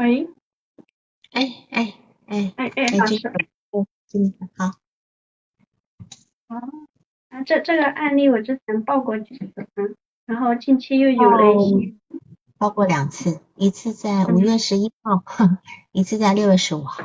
[0.00, 0.30] 喂，
[1.32, 1.94] 哎哎
[2.24, 3.28] 哎哎哎，哎，这老师，
[3.70, 4.68] 哦，今天好，
[6.48, 6.56] 哦，
[7.28, 9.94] 啊，这这个案例我之前报过几次，嗯，
[10.24, 11.94] 然后近期又有了一哦，些，
[12.56, 15.22] 报过两次，一次在五嗯，月十一号，
[15.92, 17.04] 一次在六月十五号。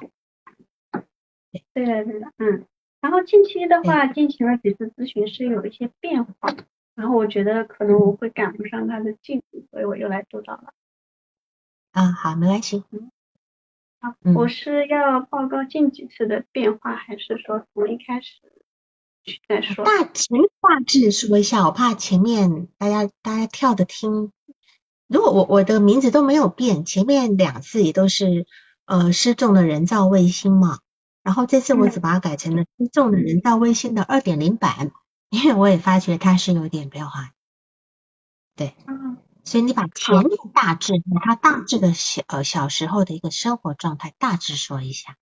[1.73, 2.66] 对的对的，嗯，
[3.02, 6.55] 然后近期的，话进行了几次咨询是有一些变化，
[6.96, 10.73] 然后我觉得可能我嗯会赶不上他的进度，所以我又来督导了。
[11.96, 12.84] 啊，好，没关系。
[12.91, 13.09] 嗯，
[14.02, 18.34] 好，我嗯，是要报告近几次的变化，还是说从一开始
[19.23, 19.86] 去再说？
[19.86, 24.34] 大前大致说一下，我怕前面大家大家跳着听。
[25.08, 28.45] 如果我我的名字都没有变，前面两次也都是
[28.84, 30.80] 呃失重的人造卫星嘛，
[31.23, 34.91] 然后这次我只嗯把它改成了失重的人造卫星的二点零版，
[35.31, 37.31] 因为我也发觉它是有点变化。
[38.58, 38.75] 对。
[38.86, 45.16] 嗯，所以你把，前面大致把他大致的小呃小时候的一个生活状态大致说一下。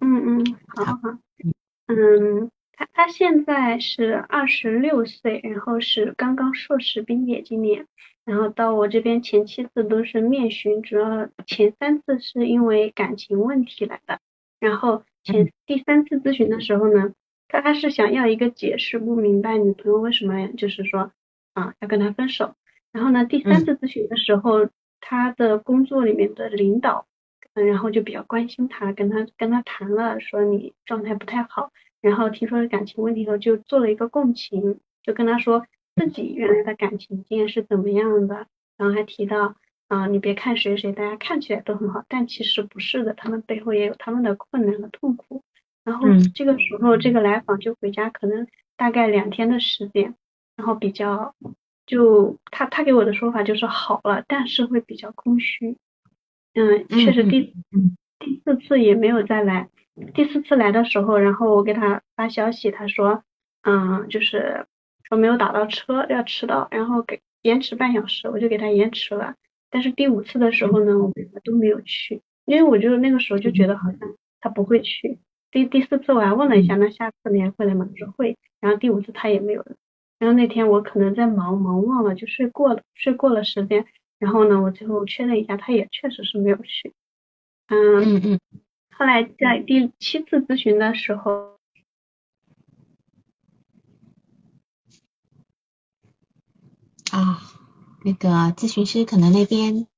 [0.00, 1.08] 嗯嗯，好好，好。
[1.44, 1.52] 嗯
[1.86, 7.86] 嗯，他他现在是二十六岁，然后是刚刚硕士毕业今年，
[8.24, 14.20] 然后到我这边前七次都是面询，主要前三次是因为感情问题来的，
[14.60, 17.12] 然后前嗯第三次咨询的时候呢，
[17.48, 21.10] 他他是想要一个解释，不明白女朋友为什么就是说
[21.54, 22.54] 啊要跟他分手，
[22.92, 24.68] 然后呢第三嗯次咨询的时候，
[25.00, 27.06] 他的工作里面的领导。
[27.54, 31.70] 嗯，然后就比较关心他，跟他跟他谈了，说你状态不太好，
[32.00, 38.46] 然后听说感情问题后，就做了一个共情，就跟他说自己原来的感情经验是怎么样的，
[38.78, 39.54] 然后还提到，
[39.88, 45.42] 啊、你别看谁谁，大家看起来都很好，但其实不是的，他们背后也有他们的困难和痛苦。
[45.84, 48.46] 然后嗯这个时候，这个来访就回家，可能
[48.78, 50.14] 大概两天的时间，
[50.56, 51.34] 然后比较，
[51.86, 55.76] 就他他给我的说法就是好了，但是会比较空虚。
[56.54, 59.68] 嗯，确实第嗯第四次也没有再来。
[60.14, 63.24] 第四次来的时候，然后我给他发消息，他说，
[63.62, 64.66] 嗯，就是
[65.04, 69.34] 说没有打到车，要迟到，然后给延迟半小时，我就给他延迟了。
[69.70, 73.98] 但是第五次的时候呢，我们俩都没有去，因为我就那个时候就觉得好像
[74.40, 75.18] 他不会去。
[75.50, 77.86] 第第四次我还问了一下，嗯那下次你还会来吗？
[77.90, 78.38] 他说会。
[78.60, 79.74] 然后第五次他也没有来。
[80.22, 83.84] 然后那天我可能在忙，忙忘了就睡过了，睡过了时间。
[84.20, 86.94] 然后呢，我最后确认一下，他也确实是没有去。
[87.66, 88.40] 嗯，嗯嗯
[88.96, 91.56] 后来在第七次咨询的时候，
[97.10, 97.42] 啊，
[98.04, 99.88] 那个咨询师可能那边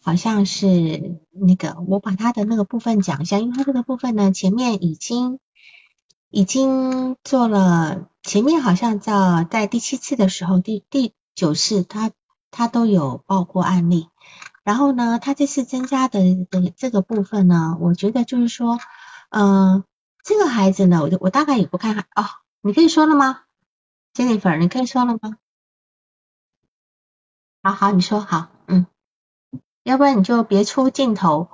[0.00, 5.40] 好像是那个，我把他的那个部分讲一下，因为他这个部分呢，前面已经
[6.30, 12.12] 已经做了，前面好像在在第七次的时候，第第九次他
[12.52, 14.08] 他都有报过案例，
[14.62, 16.20] 然后呢，他这次增加的
[16.76, 18.78] 这个部分呢，我觉得就是说，
[19.30, 19.82] 嗯、
[20.22, 22.24] 这个孩子呢，我就我大概也不看哦，
[22.60, 23.42] 你可以说了吗
[24.14, 25.36] ？Jennifer，你可以说了吗？
[27.64, 28.86] 好好，你说好，嗯，
[29.82, 31.48] 要不然你就别出镜头，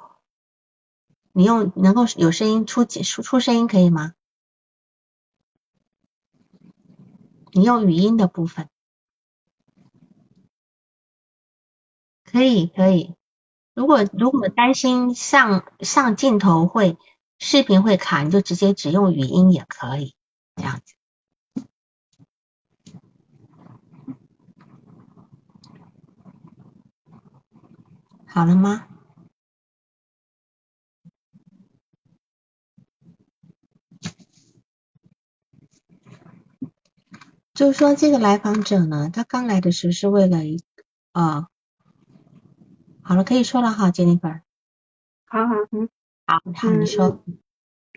[1.32, 4.12] 你用能够有声音出出出声音可以吗？
[7.56, 8.68] 你用语音的部分
[12.22, 13.14] 可以可以。
[13.72, 16.98] 如果如果担心上上镜头会
[17.38, 20.14] 视频会卡，你就直接只用语音也可以，
[20.54, 20.94] 这样子。
[28.26, 28.86] 好了吗？
[37.56, 40.62] 就是说这个来访者呢，他刚来的时候是为了一
[41.14, 41.46] 呃，
[43.00, 44.42] 好了，可以说了哈，Jennifer。
[45.24, 45.88] 好好，嗯
[46.26, 47.24] 好，好，你嗯，说。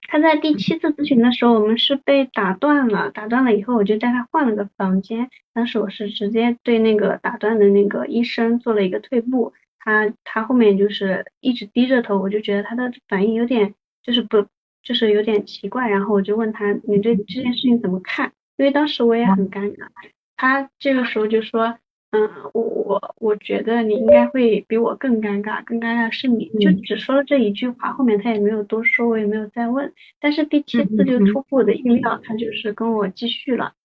[0.08, 5.30] 他在第七次咨询的时候，我们是被打断了，打断了以后，我就带他换了个房间。
[5.53, 14.47] 当时我是直接对那个打断的那个医生做了一个退步，他他后面就是一直低着头，我就觉得他的反应有点就是不
[14.82, 18.32] 就是有点奇怪，然后我就问他你对这件事情怎么看？
[18.59, 19.88] 因为当时我也很尴尬，
[20.35, 21.78] 他这个时候就说，
[22.11, 29.94] 嗯，我我我觉得你应该会比我更尴尬，更尴尬是你，就嗯只说了这一句话，后面他也没有多说，我也没有再问。
[30.20, 33.76] 但是第七嗯次就嗯出乎我的意料，他就是跟我继续了，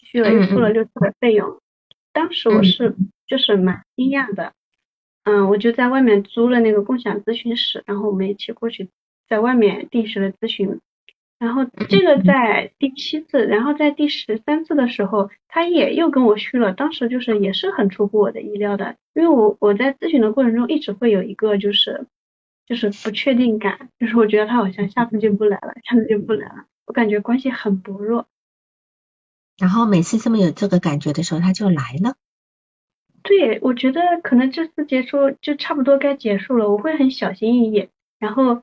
[0.00, 1.60] 继续了嗯又付了嗯六次的费用。
[2.14, 4.54] 当时我嗯是就是蛮惊讶的，
[5.24, 8.88] 嗯，我就在外面租了那个共享咨询室，然后我们一起过去
[9.28, 10.80] 在外面定时的咨询。
[11.38, 22.06] 然后这个在第七次，然后在第十三次的时候，他也又跟我续了，当时就是也是很出乎我的意料的，因为我我在咨询的过程中一直会有一个就是
[22.66, 28.26] 就是不确定感，就是我觉得他好像下次就不来了，下次就不来了，我感觉关系很薄弱。
[29.58, 32.14] 然后每次这么有这个感觉的时候，他就来了。
[33.22, 37.88] 对，我觉得可能这次结束就差不多该结束了，我会很小心翼翼，
[38.18, 38.62] 然后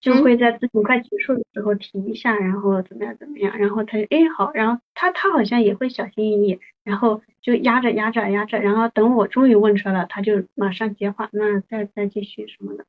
[0.00, 12.84] 就会在咨询快结束的时候提一下，然后怎么样怎么样，然后他就哎好，然后他他好像也会小心翼翼，然后就压着压着压着，然后等我终于问出来了，他就马上接话，那再再继续什么的。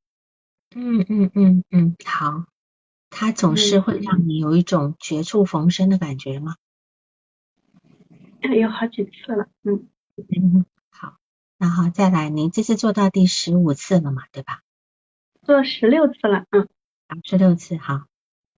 [0.76, 2.46] 嗯嗯嗯嗯，好，
[3.12, 6.56] 他总是会让你有一种绝处逢生的感觉吗？
[8.60, 9.88] 有好几次了，嗯
[10.18, 10.66] 嗯。
[10.90, 11.16] 好，
[11.58, 14.63] 那好再来，您这次做到第十五次了嘛，对吧？
[15.44, 16.68] 做十六次了，嗯，
[17.24, 18.06] 十六次，好，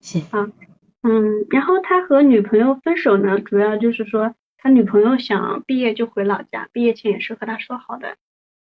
[0.01, 0.47] 是，好，
[1.01, 8.17] 嗯，然后他和女朋友分手呢，主要就是说他女朋友想毕业就回老家，毕业前也是和他说好的，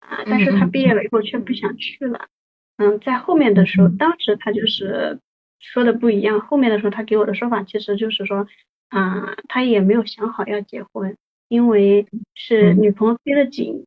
[0.00, 2.28] 啊，但是他毕业了以后却不想去了，
[2.76, 5.18] 嗯，在后面的时候，当时他就是
[5.58, 8.46] 说的不一样，后面的时候他给我的说法其实就是说，
[8.90, 11.16] 啊，他也没有想好要结婚，
[11.48, 13.84] 因为是女朋友逼得紧。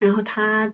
[0.00, 0.72] 然后他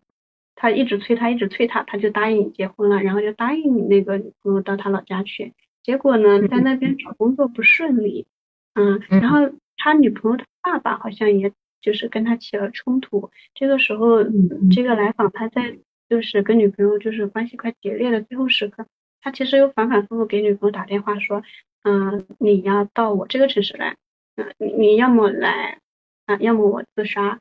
[0.55, 5.53] 他一直催他，一直催他，他就答应结婚了，然后就答应你那个女朋友到他老家去。
[5.83, 8.27] 结果呢，在那边找工作不顺利，
[8.75, 11.53] 嗯，然后他女朋友的爸爸好像也
[11.83, 13.31] 就是跟他起了冲突。
[13.55, 14.25] 这个时候，
[14.71, 15.77] 这个来访他在
[16.09, 18.87] 就是跟女朋友就是关系快决裂的最后时刻，
[19.21, 21.43] 他其实又反反复复给女朋友打电话说，
[21.83, 23.97] 嗯，你要到我这个城市来，
[24.37, 25.79] 嗯，你你要么来
[26.27, 27.41] 啊，要么我自杀。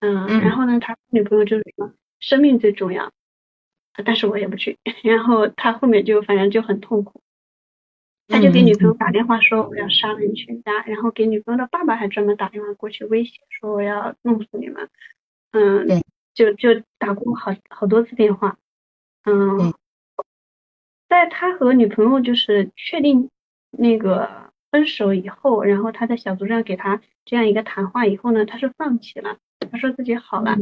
[0.00, 3.12] 嗯，然后呢，他女朋友就是说生命最重要，
[4.04, 4.78] 但是我也不去。
[5.02, 7.20] 然后他后面就反正就很痛苦，
[8.26, 14.88] 他就给女朋友打电话说我要杀了你全家，然后给女朋友的爸爸还专门打电话过去威胁说我要弄死你们。
[15.52, 15.86] 嗯，
[16.34, 18.58] 就就打过好好多次电话。
[19.24, 19.72] 嗯，
[21.08, 23.30] 在他和女朋友就是确定
[23.70, 29.38] 那个分手以后，然后他在小组上给他这样一个谈话以后呢，他是放弃了。
[29.70, 30.56] 他说自己好了，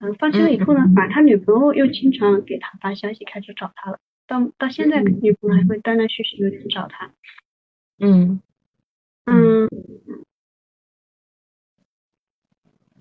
[0.00, 3.98] 嗯，放弃了以后呢，反正他女朋友又经常给他发消息，开始找他了。
[4.26, 7.12] 到到现在，女朋友还会断断续续有点找他。
[7.98, 8.40] 嗯
[9.26, 9.68] 嗯，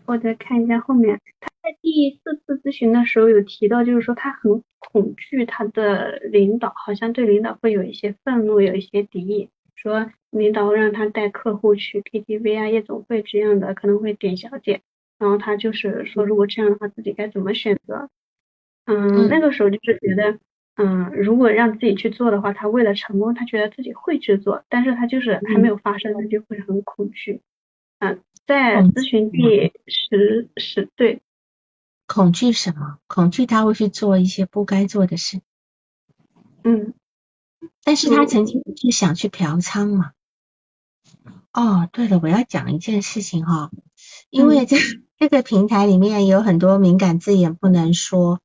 [0.06, 14.82] 我再看一下后面，他在第四次咨询的时候有提到，就是说他很恐惧他的领导，好像对领导会有一些愤怒，有一些敌意，说领导让他带客户去 KTV 啊、夜总会这样的，可能会点小姐。
[15.20, 18.10] 然后他就是说，如果这样的话，自己该怎么选择？
[18.86, 20.40] 嗯，那个时候就是觉得，
[20.76, 27.42] 嗯，如果让自己去做的话，他为了成功，他觉得自己会去做，但是他就是还没有发生，他就会很恐惧。
[28.00, 31.22] 嗯，在咨询第十十对，
[32.08, 32.98] 恐惧什么？
[33.06, 35.42] 恐惧他会去做一些不该做的事。
[36.64, 36.94] 嗯，
[37.84, 40.14] 但是他曾经是想去嫖娼嘛？
[41.52, 43.70] 哦，对了，我要讲一件事情哈，
[44.32, 44.78] 因为这。
[45.20, 48.40] 这个平台里面有很多敏感字眼不能说，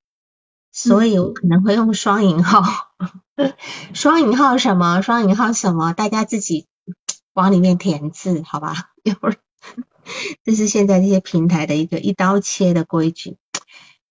[0.73, 2.91] 所以我可能会用双引号。
[3.95, 5.01] 双引号什么？
[5.01, 5.93] 双引号什么？
[5.93, 6.67] 大家自己
[7.33, 8.91] 往里面填字，好吧？
[9.05, 9.37] 一会儿，
[10.43, 13.37] 这是现在这些平台的一个一刀切的规矩，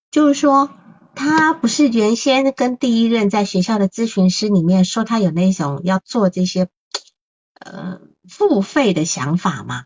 [0.09, 0.69] 就是说
[1.15, 6.69] 他不是原先跟第一任在学校的咨询师里面说他有那种要做这些
[7.59, 9.83] 呃付费的想法吗？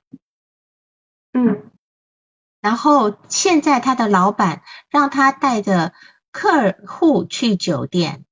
[1.34, 1.72] 嗯。
[2.68, 5.94] 然后现在他的老板让他带着
[6.34, 8.26] 客户去酒店，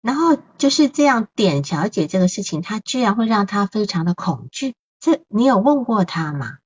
[0.00, 4.76] 然后就是这样点小姐这个事情，他居然会让他非常的恐惧。
[5.00, 6.58] 这你有问过他吗？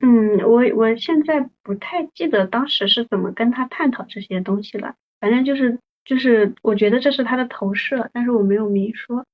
[0.00, 4.96] 嗯，我我现在不太记得当时是怎么跟他探讨这些东西了。
[5.20, 9.24] 反正就是就是，我觉得这是他的投射，但是我没有明说。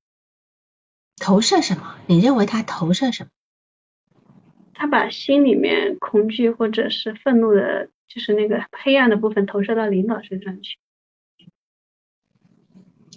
[1.16, 1.94] 投射什么？
[2.06, 3.30] 你认为他投射什么？
[4.78, 10.78] 他把心里面恐惧或者是愤怒的，就是那个黑暗的部分投射到领导身上去。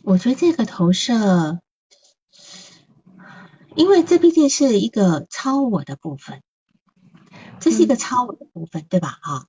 [0.04, 1.60] 我觉得这个投射，
[3.76, 6.42] 因为这毕竟是一个超我的部分，
[7.60, 9.20] 这是一个超我的部分，对吧？
[9.22, 9.46] 啊。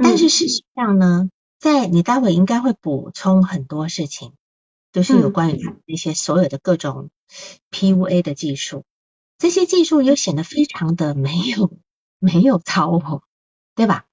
[0.00, 1.30] 但是事实上呢，
[1.60, 4.32] 在你待会应该会补充很多事情，
[4.92, 7.10] 就是有关于那些所有的各种
[7.70, 8.82] PUA 的技术。
[9.38, 11.78] 这些技术又显得非常的没有
[12.18, 13.22] 没有超我，
[13.74, 14.06] 对吧？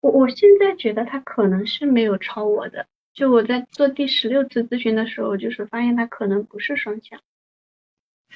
[0.00, 2.86] 我我现在觉得他可能是没有超我的。
[3.14, 7.20] 就我在做第十六次咨询的时候，就是发现他可能不是双向。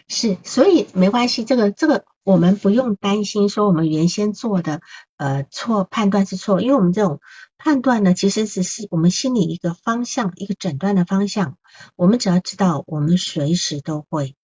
[0.07, 4.81] 是，所以没关系，这个这个我们不用担心说我们原先做的
[5.17, 7.21] 呃错判断是错，因为我们这种
[7.57, 11.59] 判断呢，其实只是我们心里一个方向，一个诊断的方向，
[11.97, 14.37] 我们只要知道，我们随时都会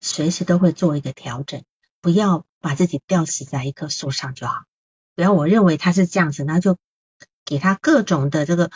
[0.00, 1.64] 随时都会做一个调整，
[2.00, 4.64] 不要把自己吊死在一棵树上就好，
[5.14, 6.76] 不要我认为他是这样子，那就
[7.44, 8.70] 给他各种的这个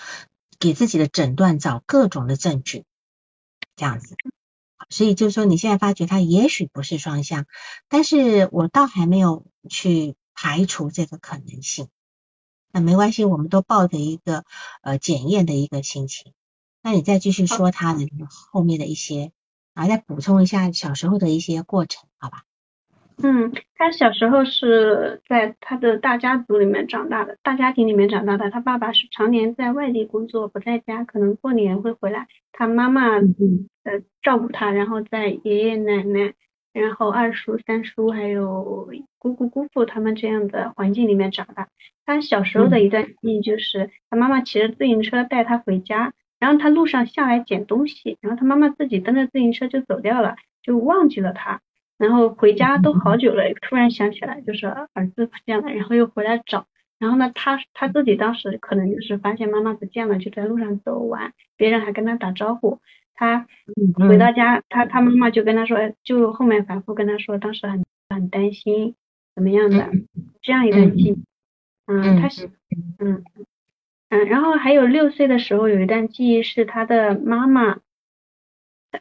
[0.58, 2.84] 给自己的诊断找各种的证据，
[3.76, 4.16] 这样子。
[4.90, 7.46] 所以就是说，你现在发觉他也许不是双向，
[7.88, 11.88] 但是我倒还没有去排除这个可能性。
[12.72, 14.44] 那没关系，我们都抱着一个
[14.82, 16.32] 呃检验的一个心情。
[16.82, 18.06] 那你再继续说他的
[18.50, 19.32] 后面的一些，
[19.74, 22.42] 然后再补充一下小时候的一些过程，好吧？
[23.22, 28.50] 嗯，他小时候是在他的大家族里面长大的，大家庭里面长大的。
[28.50, 32.26] 他爸爸是常年在外地工作，不在家，可能过年会回来。
[32.52, 36.32] 他妈妈呃照顾他，然后在爷爷奶奶、
[36.72, 41.68] 然后二叔、三叔还有姑姑、姑父他们这样的环境里面长大。
[42.04, 46.12] 他小时候的一段记忆就是，他妈妈骑着自行车带他回家，
[46.42, 51.60] 然后他路上下来捡东西，然后他妈妈自己蹬着自行车就走掉了，就忘记了他。
[51.98, 56.66] 然后回家都好久了，突然想起来就是儿子不见了，然后又回来找。
[56.98, 62.80] 然后呢，他他自己当时可能就是发现妈妈不见了，就在路上走完，别人还跟他打招呼。
[63.14, 63.46] 他
[64.08, 68.96] 回到家，他他妈妈就跟他说，就后面反复跟他说，当时很很担心
[69.36, 69.92] 怎么样的
[70.40, 71.22] 这样一段记忆。
[71.86, 72.50] 嗯，他是
[72.98, 73.22] 嗯
[74.12, 77.80] 嗯，然后还有六岁的时候有一段记忆是他的妈妈，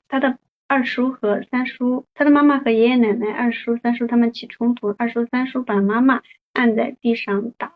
[0.07, 0.37] 他的。
[0.73, 6.21] 二叔和三叔，他的妈妈和爷爷奶奶、二叔、三叔他们起冲突，二叔、三叔把妈妈
[6.53, 7.75] 按在地上打，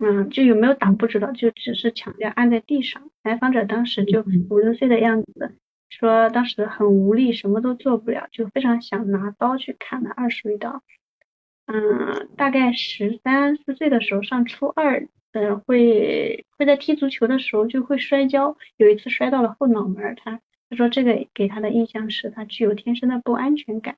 [0.00, 3.08] 嗯，就有没有打不知道，就只是强调按在地上。
[3.22, 5.54] 来访者当时就五六岁的样子，
[5.90, 10.82] 说当时很无力，什么都做不了，就非常想拿刀去砍了二叔一刀。
[11.66, 20.40] 嗯，大概十三四岁的时候，上初二，呃，会会在踢足球的时候就会摔跤，有一次摔到了后脑门，他。
[20.70, 23.96] 他说这个给他的印象是他具有天生的不安全感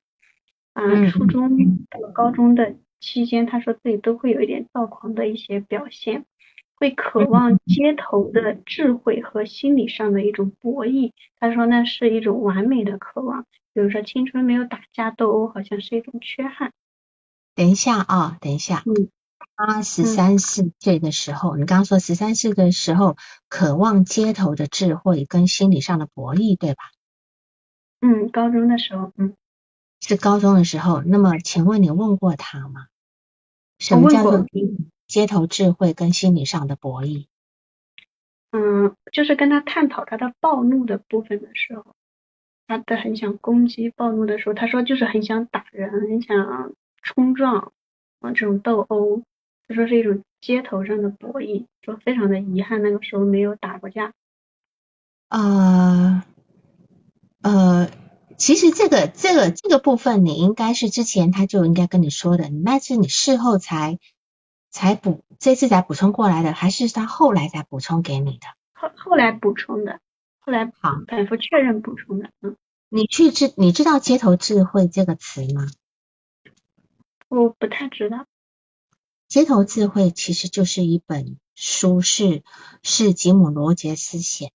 [0.73, 1.57] 啊，初中
[1.89, 6.25] 到高中的期间，他说自己都会有一点躁狂的一些表现，
[6.75, 11.13] 会渴望街头的智慧和心理上的一种博弈。
[11.39, 16.73] 他说那是一种完美的渴望，比如说青春没有打架斗殴，好像是一种缺憾。
[17.55, 18.83] 等一下啊，等一下。
[18.85, 19.09] 嗯。
[19.57, 23.17] 他十三四岁的时候，你刚刚说十三岁的时候，
[23.49, 26.83] 渴望街头的智慧跟心理上的博弈，对吧？
[27.99, 29.33] 嗯，高中的时候，嗯，
[29.99, 31.01] 是高中的时候。
[31.01, 32.85] 那么，请问你问过他吗？
[33.79, 34.45] 什么叫做
[35.07, 37.25] 街头智慧跟心理上的博弈？
[38.51, 41.95] 嗯，就是跟他探讨他的暴怒的部分的时候，
[42.67, 47.71] 他的很想攻击暴怒的时候，他说就是很想打人，很想冲撞
[48.19, 49.23] 啊，这种斗殴。
[49.67, 54.13] 他说是一种街头上的博弈，说非常的遗憾那个时候没有打过架。
[55.29, 56.23] 呃
[57.41, 57.91] 呃，
[58.37, 63.99] 其实这个这个这个部分你应该是之前他就应该跟你说的，那是你事后才
[64.69, 68.47] 才补这次才补充过来的，还是他后来才补充给你的？
[68.73, 69.99] 后后来补充的，
[70.39, 72.29] 后来好反复确认补充的。
[72.41, 72.55] 嗯，
[72.89, 75.67] 你去知你知道街头智慧这个词吗？
[77.27, 78.25] 我不太知道。
[79.27, 82.43] 街头智慧其实就是一本书，是
[82.81, 84.51] 是吉姆罗杰斯写的。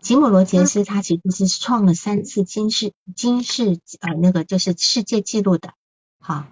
[0.00, 5.74] 吉姆罗杰斯他其实是创了三次金世金世呃那个就是世界纪录的，
[6.20, 6.46] 好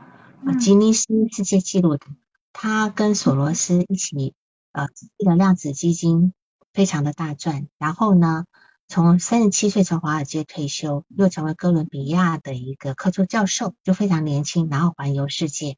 [0.61, 2.07] 吉尼斯世界纪录的。
[2.53, 4.35] 他跟索罗斯一起
[4.73, 6.33] 呃了量子基金，
[6.73, 7.69] 非常的大赚。
[7.79, 8.45] 然后呢，
[8.89, 15.77] 从三十七岁从华尔街退休，又成为哥伦比亚的一个客座教授，就非常年轻，然后环游世界。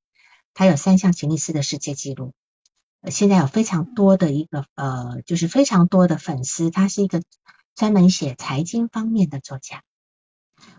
[0.55, 2.33] 他有三项吉尼斯的世界纪录，
[3.11, 6.71] 现在有非常多的一个呃，就是非常多的粉丝。
[6.71, 7.23] 他是一个
[7.75, 9.83] 专门写财经方面的作家。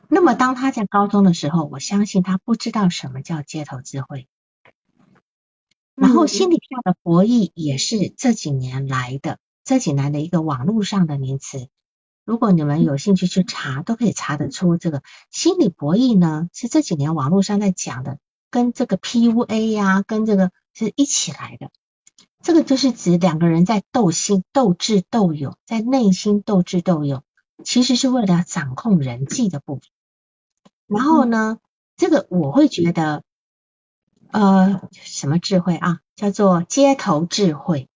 [0.07, 4.27] 那么当他在高中的时候，我相信他不知道什么叫街头智慧。
[5.95, 11.67] 然后心理上的博弈也是这几年来的，这几年的一个网络上的名词。
[12.25, 18.17] 如果你们有兴趣去查，都可以查得出这个心理博弈呢，是这几年网络上在讲的。
[18.53, 21.71] 跟这个 PUA 呀，跟这个是一起来的。
[22.43, 27.23] 这个就是指两个人在斗心、斗智、斗勇，在内心斗智斗勇，
[27.63, 29.83] 其实是为了掌控人际的部分。
[30.85, 31.57] 然后呢，
[31.97, 33.23] 这个我会觉得，
[34.29, 36.01] 呃，什么智慧啊？
[36.15, 37.89] 叫做街头智慧。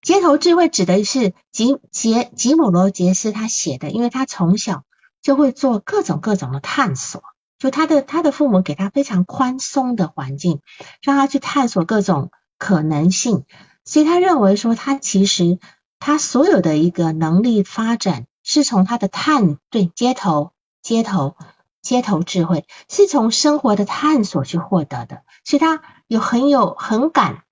[0.00, 4.84] 街头智慧指的是吉杰吉姆罗杰斯他写的，因为他从小
[5.20, 7.22] 就会做各种各种的探索。
[7.58, 10.60] 就他的他的父母给他非常宽松的环境，
[11.02, 13.44] 让他去探索各种可能性，
[13.84, 15.58] 所以他认为说他其实
[15.98, 21.36] 他所有的一个能力发展是从他的探对街头街头
[21.80, 27.44] 街头智慧是从生活的探索去获得的，所以他有很有很感，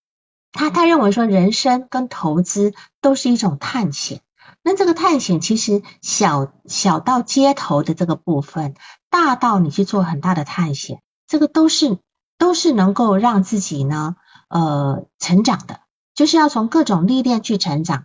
[0.52, 4.20] 他他认为说人生跟投资都是一种探险。
[4.64, 8.74] 那这个探险其实小小到街头的这个部分，
[9.10, 11.98] 大到你去做很大的探险，这个都是
[12.38, 14.14] 都是能够让自己呢
[14.48, 15.80] 呃成长的，
[16.14, 18.04] 就是要从各种历练去成长。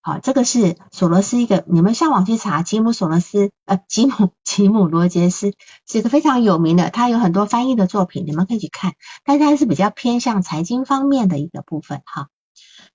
[0.00, 5.52] 好，这个是索罗斯一个，你们上网去查吉姆索罗斯呃吉姆吉姆罗杰斯
[5.86, 12.28] 是一个非常有名的，他有很多翻译的作品，你们可以去看，但是他是比较偏向财经方面的一个部分哈。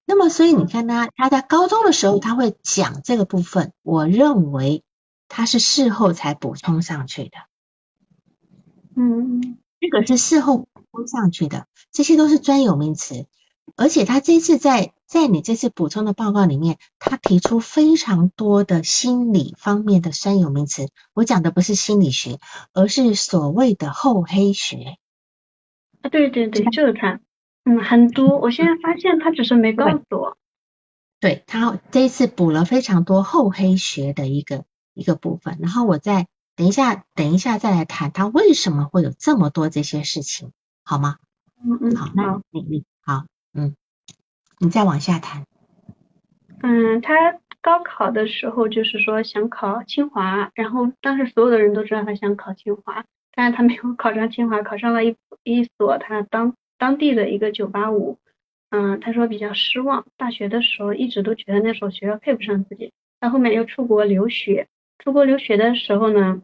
[0.05, 4.83] 那么，所以你看他，他在高中的时候他会讲这个部分，我认为
[5.27, 7.37] 他是事后才补充上去的。
[8.95, 13.25] 嗯，这个是事后补充上去的，这些都是专有名词。
[13.77, 20.89] 而且他这次在在你这次补充的报告里面，他提出非常多的心理方面的专有名词。
[21.13, 22.39] 我讲的不是心理学，
[22.73, 24.97] 而是所谓的厚黑学。
[26.01, 27.21] 啊，对对对，就是他。
[27.65, 28.39] 嗯，很多。
[28.39, 30.37] 我现在发现他只是没告诉我。
[31.21, 36.27] 对他这一次补了非常多厚黑学的一个一个部分，然后我再
[36.57, 40.51] 等一下，等一下再来谈他为什么会有这么多这些事情，
[40.83, 41.15] 好吗？
[41.63, 41.95] 嗯嗯。
[41.95, 43.77] 好，那你你好，嗯，
[44.59, 45.45] 你再往下谈。
[46.61, 47.13] 嗯，他
[47.61, 56.55] 高考的时候就是说想考清华，然后当时所有的人都知道他想考清华，但是他没有考上清华，考上了一一所他当。
[56.83, 58.17] 当地的一个九八五，
[58.69, 60.05] 嗯，他说比较失望。
[60.17, 64.67] 大学的时候一直都觉得那所学校配不上自己，到后面又出国留学。
[64.99, 66.41] 出国留学的时候呢，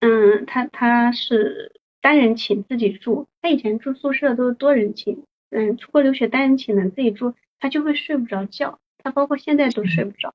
[0.00, 10.34] 嗯，他他是单人寝自己住，他以前住宿舍都是多人寝，嗯，出国留学单人寝呢自己住，他就会睡不着觉，他包括现在都睡不着。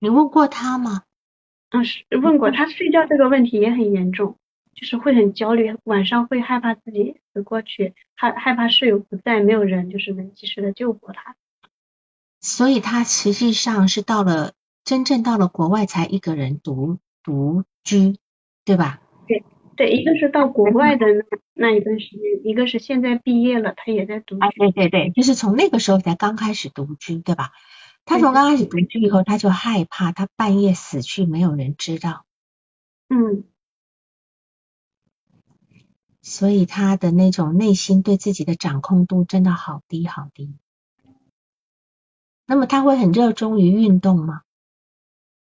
[0.00, 1.04] 你问过他吗？
[1.70, 4.36] 嗯，是问过，他睡觉这个问题也很严重。
[4.74, 11.36] 就是会很焦虑，晚上会害怕自己死过去，害害怕室友不在，没有人就是能及时的救活他。
[12.40, 14.54] 所以他实际上是到了
[14.84, 18.18] 真正到了国外才一个人独独居，
[18.64, 19.00] 对吧？
[19.28, 19.44] 对
[19.76, 21.22] 对，一个是到国外的那
[21.54, 24.40] 那一段时间，一个是现在毕业了，他也在独居。
[24.58, 27.50] 对对对，就是从那个时候才刚开始独居，对吧？
[28.04, 32.24] 他从刚开始独居以后，他就害怕他半夜死去，没有人知道。
[33.08, 33.44] 嗯。
[36.22, 40.54] 所以他的那种内心对自己的掌控度真的好低好低。
[42.46, 44.42] 那么他会很热衷于运动吗？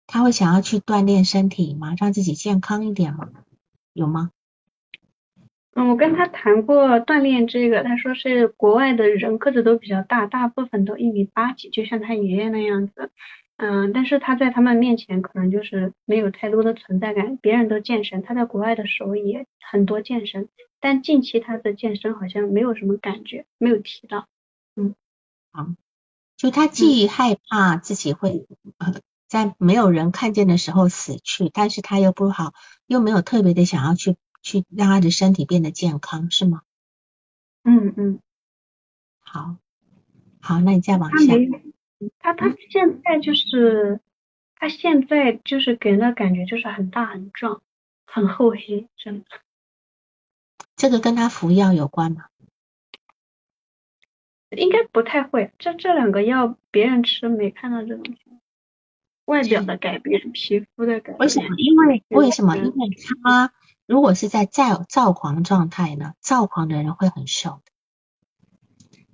[0.08, 1.96] 他会想要去锻炼身体吗？
[1.98, 3.30] 让自己健康一点吗？
[3.94, 4.32] 有吗？
[5.76, 13.12] 嗯，我跟他谈过锻炼这个，他说是国外的人个子都比较大，大部分都一米八几，就像他爷爷那样子。
[13.58, 20.50] 嗯，但是他在他们面前可能就是没有太多的存在感，别人都健身，他在国外的时候也很多健身，
[20.82, 24.28] 但近期他的健身好像没有什么感觉，没有提到。
[24.76, 24.94] 嗯，
[25.54, 25.68] 好，
[26.36, 28.46] 就他既害怕自己会
[29.30, 32.54] 在没有人看见的时候死去，但是他又不好，
[32.88, 36.62] 又没有特别的想要去去让他的身体变得健康，是吗？
[37.64, 38.20] 嗯嗯，
[39.22, 39.56] 好，
[40.42, 41.34] 好，那你再往下。
[42.20, 44.00] 他他现在就是，
[44.56, 47.62] 他现在就是给人的感觉就是很大很壮，
[48.06, 49.26] 很厚黑，真的。
[50.76, 52.26] 这个跟他服药有关吗？
[54.50, 58.16] 应该不太会，这这两个药别人吃没看到这种
[59.26, 61.18] 外表的改变，皮肤的改变。
[61.18, 61.48] 为什么？
[61.58, 62.58] 因为为什么？
[62.58, 62.72] 因为
[63.24, 63.54] 他
[63.86, 66.14] 如果是在躁躁狂状态呢？
[66.22, 67.72] 躁狂的人会很瘦的。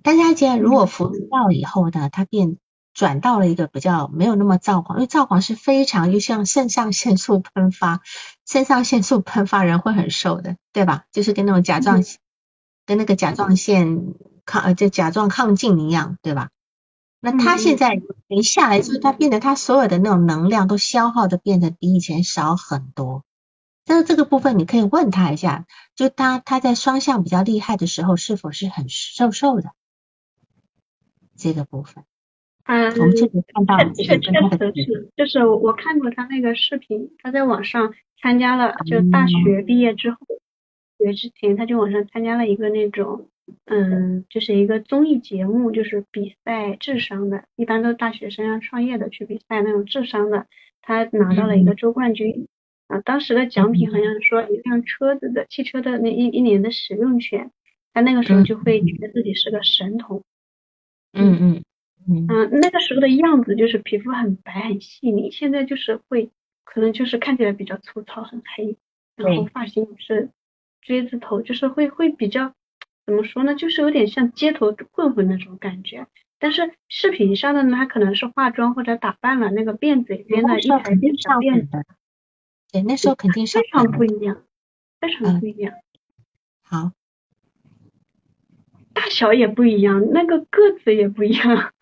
[0.02, 2.58] 但是他既然如果服药以后呢，他变。
[2.94, 8.02] 转到了一个比较没有那么躁狂，因为躁狂是非常就像肾上腺素喷发，
[8.46, 11.04] 肾上腺素喷发人会很瘦的，对吧？
[11.12, 12.02] 就是跟那种甲状
[12.84, 16.50] 跟那个甲状腺抗呃就甲状亢进一样，对吧？
[17.20, 23.24] 那他现在一下来之后，他变得他所有的那种能量都消耗的变得比以前少很多。
[23.84, 29.70] 但是这个部分你可以问他一下，就他他在双向比较厉害的时候是否是很瘦瘦的
[31.36, 32.04] 这个部分。
[32.64, 40.18] 嗯，从这里看到，确确实是，就是我看过他那个视频，他在网上参加了，就大学毕业之后，
[40.98, 43.28] 学之前他就网上参加了一个那种，
[43.66, 50.46] 嗯，就是一个综艺节目，就是比赛智商的，一般都是大学生要创业的去比赛那种智商的，
[50.80, 52.46] 他拿到了一个周冠军，
[52.86, 57.50] 啊，当时的奖品好像说一辆车子的汽车的那一一年的使用权，
[57.92, 60.22] 他那个时候就会觉得自己是个神童。
[61.12, 61.64] 嗯嗯嗯
[62.08, 62.26] 嗯，
[62.60, 66.30] 那个时候的样子就是皮肤很白很细腻，现在就是会
[66.64, 68.76] 可能就是看起来比较粗糙很黑，
[69.16, 70.30] 然后发型是
[70.80, 72.54] 锥子头，就是会会比较
[73.06, 76.06] 怎么说呢，就是有点像街头混混那种感觉。
[76.38, 80.82] 但是视频上的呢，他可能是化妆或者打扮了，那个辫子编的一排
[81.18, 81.86] 小辫子。
[82.72, 84.42] 对，那时候肯定是非常不一样，
[85.00, 85.74] 非常不一样。
[86.62, 86.90] 好，
[88.92, 91.72] 大小也不一样，那个个子也不一样。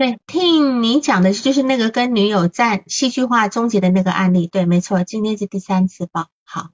[0.00, 4.46] 对，听你讲的就是那个跟女友战戏剧化终结的那个案例。
[4.46, 6.28] 对，没错，今天是第三次报。
[6.42, 6.70] 好，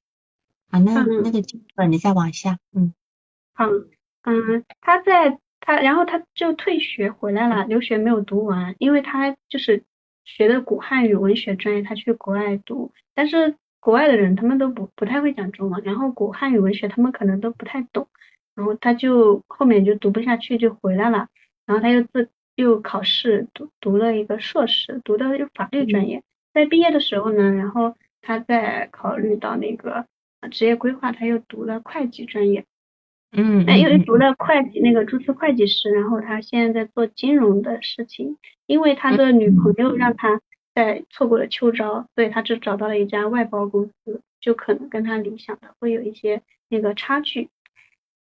[0.71, 1.43] 好，那那个
[1.89, 2.95] 你再往下，嗯。
[3.53, 3.67] 好，
[4.23, 5.41] 嗯，他在。
[5.59, 9.83] 他然后他就退学回来了，留学没有读完，因为他就是
[10.25, 18.07] 学的古汉语文学专业，他去国外读，但是国外的人他们都不不太会讲中文，然后古汉语文学他们可能都不太懂，
[18.55, 21.27] 然后他就后面就读不下去就回来了，
[21.65, 30.07] 然后他又自又考试读读了一个硕士，读的是法律专业，在毕业的时候呢，然后他在考虑到那个
[30.51, 32.65] 职业规划，他又读了会计专业。
[33.33, 38.37] 嗯，因为读了会计那个注册会计师，然后他现在在做金融的事情。
[38.67, 40.41] 因为他的女朋友让他
[40.75, 47.49] 在错过了秋招，所以他只找到了一家外包公司，就可能跟他理想的会有一些那个差距。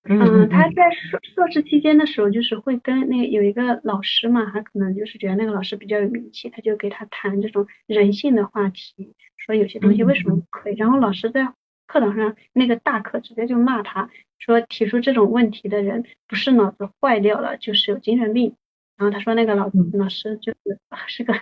[0.05, 10.77] 嗯，他在硕硕士期间的时候，就是会跟那有一个老师嘛，他可能就是觉得那个老师比较有名气，他就给他谈这种人性的话题，说有些东西为什么不可以。
[10.77, 11.53] 然后老师在
[11.87, 14.11] 课堂上那个大课直接就骂他。
[14.39, 18.55] 说提出这种问题的人不是脑子坏掉了，就是有精神病。
[18.97, 21.35] 然后他说那个老老师就是 是个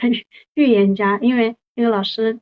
[0.55, 2.41] 预言家，因为那个老师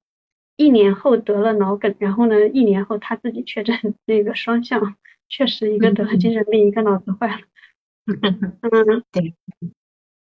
[0.56, 4.96] 一年后得了脑梗，然后呢一年后他自己确诊那个双向，
[5.28, 7.40] 确实一个得了精神病，一个脑子坏了。
[8.62, 9.34] 嗯，对。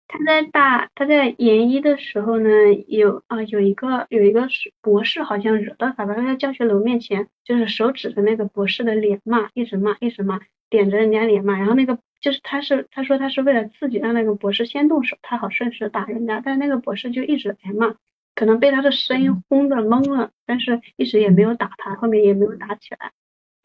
[0.08, 2.50] 他在大他在研一的时候呢，
[2.88, 4.48] 有啊有一个有一个
[4.82, 10.40] 博士好像惹到他，了他在教学楼面前就是手指着那个博士的脸骂，一直骂一直骂，
[10.70, 11.58] 点着人家脸骂。
[11.58, 16.42] 然后那个就是他是他说他是为了刺激让那个博士先动手，他好顺势打人家。
[16.46, 17.96] 但是那个博士就一直挨骂，
[18.36, 23.12] 可能被他的声音轰的懵了，但是一直也没有打他，后面也没有打起来。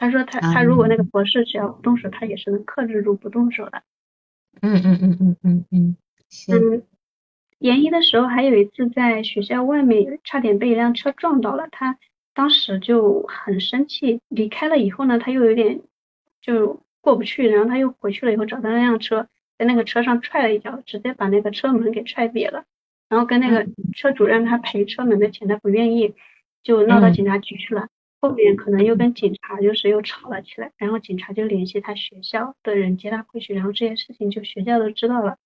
[0.01, 3.83] 他说他他如果那个博士只要不动手，他也是能克制住不动手的。
[4.63, 5.97] 嗯嗯嗯嗯嗯嗯。
[6.49, 6.83] 嗯，
[7.59, 11.99] 研一的时候还有一次在学校外面差点被一辆车撞到了，他
[12.33, 14.23] 当时就很生气。
[14.29, 15.83] 离开了以后呢，他又有点
[16.41, 22.65] 就过不去，然后他又回去了以后找到那辆车，在那个车上踹了一脚，直接把那个车门给踹瘪了。
[23.11, 26.15] 然后跟那个车主让他赔车门的钱，他不愿意，
[26.63, 27.89] 就闹到警察局去了。
[28.21, 35.39] 后面可能又跟警察就是又吵了起来，然后警察就联系他学校的人接他回去，然后这些事情就学校都知道了。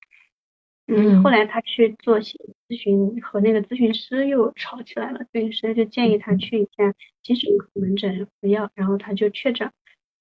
[0.86, 5.20] 嗯，后来他去做心理咨询，和那个咨询师又吵起来了。
[5.32, 9.72] 咨询师就建议他去一家精神科门诊服药，然后他就确诊，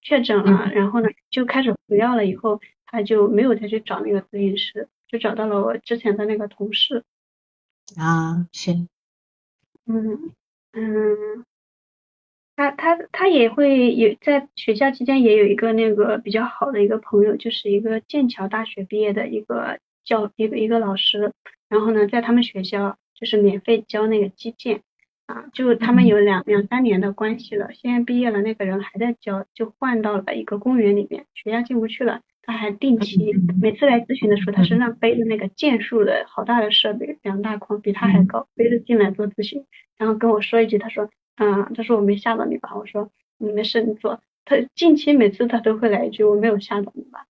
[0.02, 2.26] 确诊了，然后呢就开始服药了。
[2.26, 7.04] 以后他就没有再去找那个咨询师，就找到了我之前的那个同事。
[7.98, 8.72] 啊，是。
[9.86, 10.32] 嗯
[10.72, 11.46] 嗯，
[12.72, 19.80] 他他他也会有在学校期间也有一个那个比较好的一个朋友，就是一个剑桥大学毕业的一个。
[20.06, 21.32] 教一个一个老师，
[21.70, 24.82] 然后呢，在他们学校就是免费教那个击剑
[25.28, 27.70] 啊，就他们有两两三年的关系了。
[27.72, 32.20] 现在毕业了，那个人还在教，就换到了一个公园里面，学校进不去了。
[32.42, 39.64] 他还定期每次来咨询的时候，他身上背着那个剑术的好大的设备，两大筐，比他还高，背着进来做咨询，
[39.98, 42.76] 然后跟我说一句，他说，嗯，他说我没吓到你吧？
[42.76, 44.22] 我说，你没事，你坐。
[44.46, 47.26] 他近期每次他都会来一句，我没有吓到你吧？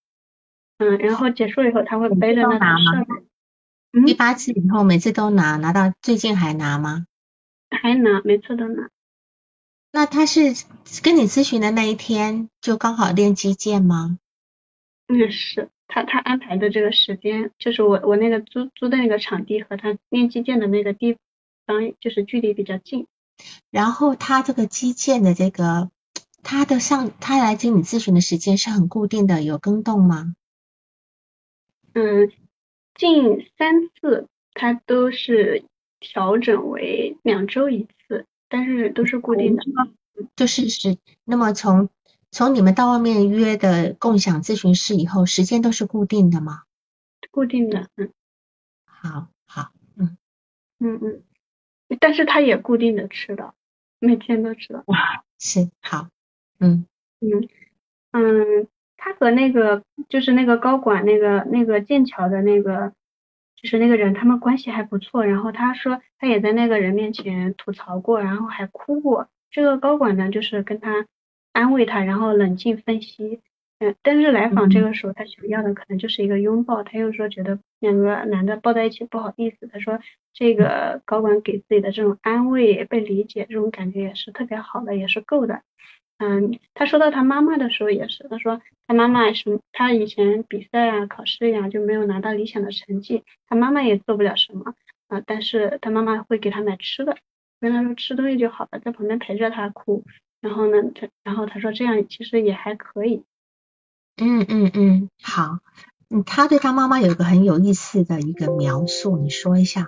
[0.78, 4.06] 嗯，然后结束以后，他会背着那个设备。
[4.06, 7.06] 第八次以后，每次都拿，拿到最近还拿吗？
[7.70, 8.90] 还拿，每次都拿。
[9.92, 10.42] 那他是
[11.04, 14.18] 跟你咨询的那一天就刚好练击剑吗？
[15.08, 21.16] 嗯，是他他安排的这个时间，就是我我那个租租的那个场地和他练击剑的那个地
[21.68, 23.06] 方，就是距离比较近。
[23.72, 25.90] 然后他这个基建的这个，
[26.44, 30.36] 他的上他来经你咨询的时间是很固定的，有更动吗？
[31.94, 32.32] 嗯，
[32.96, 35.66] 近三次它都是
[36.00, 39.64] 调整为两周一次，但是都是固定的。
[40.36, 41.90] 就是是，那么从
[42.32, 46.64] 从你们到外面约的共享咨询室以后，时间都是固定的吗？
[47.32, 48.12] 固定的，嗯。
[48.86, 50.18] 好，好，嗯，
[50.80, 51.24] 嗯嗯，
[52.00, 53.54] 但是他也固定的吃的，
[54.00, 54.84] 每天都吃的。
[54.88, 56.08] 哇，是好，
[56.60, 56.86] 嗯
[57.20, 57.50] 嗯
[58.12, 62.94] 嗯，他和那个就是那个高管那个那个剑桥的那个
[63.56, 65.26] 就是那个人，他们关系还不错。
[65.26, 69.28] 然后他说他也在那个人面前吐槽过，然后还哭过。
[69.50, 71.06] 这个高管呢，就是跟他
[71.52, 73.40] 安慰他，然后冷静分析。
[73.84, 76.84] 嗯，但是来访这个时候，他想要的可能就是一个拥抱。
[76.84, 79.68] 他又说觉得两个男的抱在一起不好意思。
[79.68, 80.00] 他说
[80.34, 85.64] 这个高管给自己的这种安慰、被理解这种感觉也是特别好的，也是够的。
[86.18, 94.76] 嗯，他说到他妈妈的时候也是，他说他妈妈什么，他以前比赛啊、考试呀就没有拿到理想的成绩，他妈妈也做不了什么
[95.10, 97.18] 啊，但是他妈妈会给他买吃的，
[97.60, 100.06] 跟他说吃东西就好了，在旁边陪着他哭。
[100.40, 103.24] 然后呢，他然后他说这样其实也还可以。
[104.18, 105.60] 嗯嗯嗯，好，
[106.10, 109.88] 嗯，他对他妈妈有一个很有意思的一个描述，你说一下。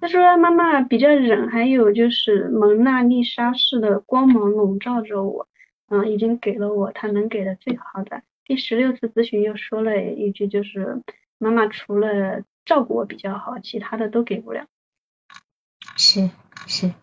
[0.00, 5.48] 他说妈妈比较忍，还有就是蒙娜丽莎式的光芒笼罩着我，
[5.88, 8.22] 嗯，已经给了我他能给的最好的。
[8.44, 11.02] 第十六次咨询又说了一句，就是
[11.38, 14.66] 妈妈除了照顾我比较好，其他的都给不了。
[15.96, 16.30] 是
[16.68, 16.94] 是，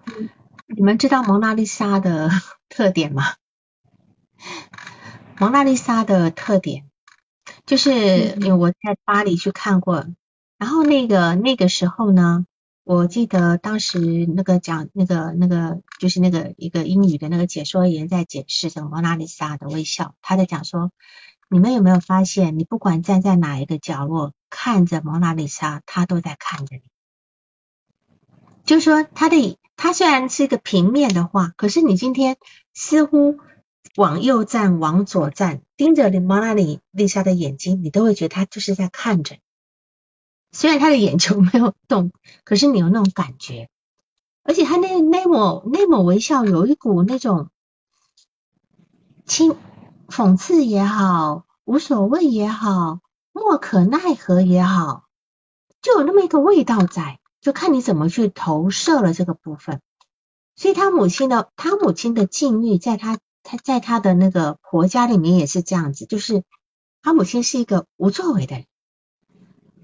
[0.67, 2.29] 你们知道蒙娜丽莎的
[2.69, 3.23] 特点吗？
[5.37, 6.89] 蒙娜丽莎的特点
[7.65, 7.91] 就是，
[8.39, 10.05] 因为我在巴黎去看过，
[10.57, 12.45] 然后那个那个时候呢，
[12.85, 13.99] 我记得当时
[14.33, 20.91] 那个讲那个那个就是那个一个英语的那个解说员在解释这个蒙娜丽莎的微笑，他在讲说，
[21.49, 26.83] 你们有没有发现，你不管站在哪一个角落看着蒙娜丽莎，她都在看着你，
[28.63, 32.37] 就是说，她的他虽然是一个平面的画，可是你今天
[32.73, 33.37] 似乎。
[33.95, 39.37] 往右站，往左站，盯着蒙娜丽莎的眼睛，你都会觉得她就是在看着。
[40.51, 42.11] 虽然她的眼球没有动，
[42.43, 43.69] 可是你有那种感觉。
[44.43, 47.49] 而且她那那抹那抹微笑，有一股那种
[49.25, 49.55] 轻
[50.09, 52.99] 讽刺也好，无所谓也好，
[53.31, 55.05] 莫可奈何也好，
[55.81, 59.81] 就有那么一个味道在，就看你怎么去投射了这个部分。
[60.57, 63.19] 所以他母亲的他母亲的境遇，在他。
[63.45, 66.43] 他在他的那个婆家里面也是这样子，就是
[67.03, 68.65] 他母亲是一个无作为的人，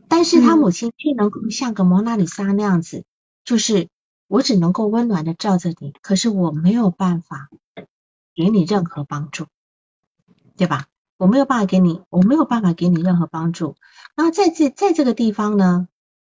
[0.10, 3.06] 但是他母亲却能够像个蒙娜丽莎那样子，
[3.46, 3.88] 就是
[4.28, 7.50] 我只能够温暖的照着你，可是我没有办法
[8.34, 9.46] 给你任何帮助，
[10.58, 10.88] 对吧？
[11.18, 13.76] 我没有办法给你，我没有办法给你任何帮助。
[14.16, 15.88] 那在这在这个地方呢，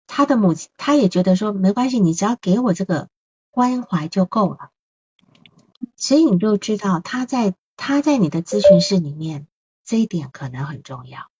[0.08, 3.08] 他的母亲他也觉得说没关系，你只要给我这个
[3.52, 4.69] 关怀就够了。
[6.00, 9.46] 所以你就知道他在他在你的咨询室里面
[9.84, 11.30] 这一点可能很重要。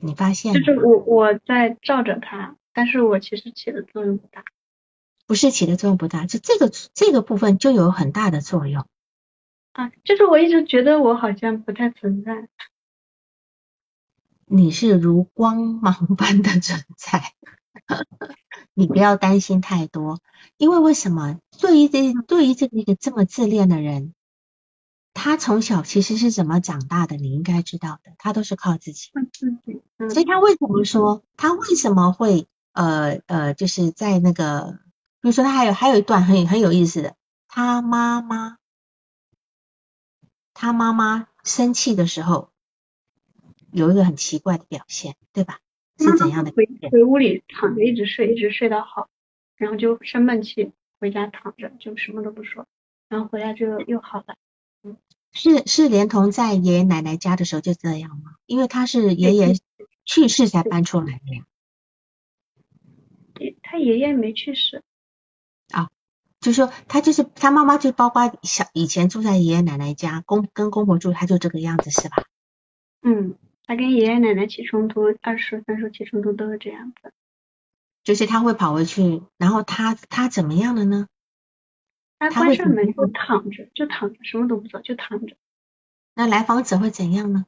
[0.00, 4.44] 你发现就是我我在照着他，但是我其实起的作用不大。
[5.26, 8.86] 不是起的作用不大，就这个这个部分就有很大的作用。
[9.72, 12.48] 啊，就是我一直觉得我好像不太存在。
[14.46, 17.34] 你是如光芒般的存在。
[18.74, 20.20] 你不要担心太多，
[20.56, 21.38] 因为为什么？
[21.58, 24.14] 对于这对于这个一个这么自恋的人，
[25.14, 27.16] 他从小其实是怎么长大的？
[27.16, 29.10] 你应该知道的，他都是靠自己。
[30.10, 34.78] 所以他为什么说他为什么会呃呃，就是在那个，
[35.20, 37.16] 比如说他还有还有一段很很有意思的，
[37.48, 38.58] 他妈妈
[40.54, 42.50] 他妈妈生气的时候
[43.72, 45.58] 有一个很奇怪的表现，对吧？
[45.98, 46.52] 是怎样的？
[46.52, 49.08] 回回屋里躺着，一直睡，一直睡到好，
[49.56, 52.66] 然后就生闷气，回家躺着，就什么都不说，
[53.08, 54.36] 然后回来就又好了。
[54.84, 54.96] 嗯，
[55.32, 58.36] 是是，连同在爷爷奶奶家的时候就这样吗？
[58.46, 59.54] 因为他是爷爷
[60.04, 61.44] 去世才搬出来的呀。
[63.62, 64.82] 他爷爷没去世。
[65.72, 65.90] 啊，
[66.40, 72.24] 就说他就是他妈妈，就包括小以前住在爷爷奶奶家，公跟公婆住，他就这个样子是吧？
[73.02, 73.36] 嗯。
[73.68, 77.12] 他跟爷爷奶奶起冲突，二叔三叔起冲突都是这样子，
[78.02, 81.06] 就是他会跑回去，然后他他怎么样了呢？
[82.18, 85.36] 他关上门就躺着，就躺着，什么都不做，就躺着。
[86.14, 87.44] 那来访者会怎样呢？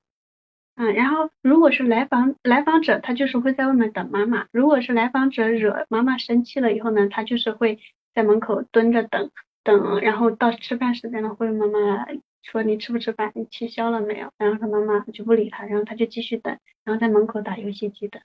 [0.74, 4.46] 嗯，然后如果是来访来访者，他就是会在外面等妈妈。
[4.52, 7.80] 如果是来访者惹妈妈生气了以后呢，他就是会
[8.14, 9.30] 在门口蹲着等
[9.64, 12.06] 等，然后到吃饭时间了会妈妈。
[12.42, 13.32] 说你吃不吃饭？
[13.34, 14.32] 你气消了没有？
[14.38, 18.22] 然后他妈妈就不理他，然后他就继续等，然后在门口打游戏机等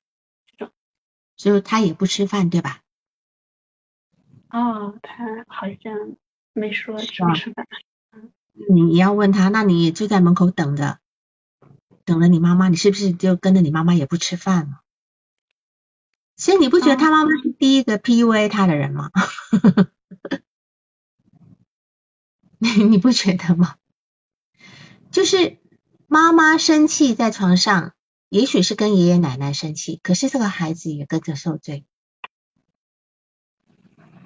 [0.48, 0.74] 这种。
[1.36, 2.82] 就他也不吃饭，对吧？
[4.50, 6.16] 哦，他好像
[6.54, 7.68] 没说吃不吃饭。
[8.54, 11.00] 你你要问他，那你就在门口等着，
[12.06, 14.82] 等了你妈妈，你是不是就跟着你妈妈也不吃饭了？
[16.38, 19.12] 所以你不觉得他妈妈是第一个 PUA 他的人吗？
[22.60, 23.76] 你不觉得吗？
[25.16, 25.60] 就是
[26.08, 27.94] 妈妈生气在床上，
[28.28, 31.86] 也许是跟爷爷奶奶生气，可是这个孩子也跟着受罪。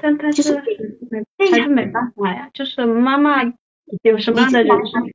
[0.02, 0.56] 但他就是
[1.38, 2.50] 没，还是没办法呀。
[2.56, 3.44] 就是妈妈
[4.02, 5.12] 有什么样的人生，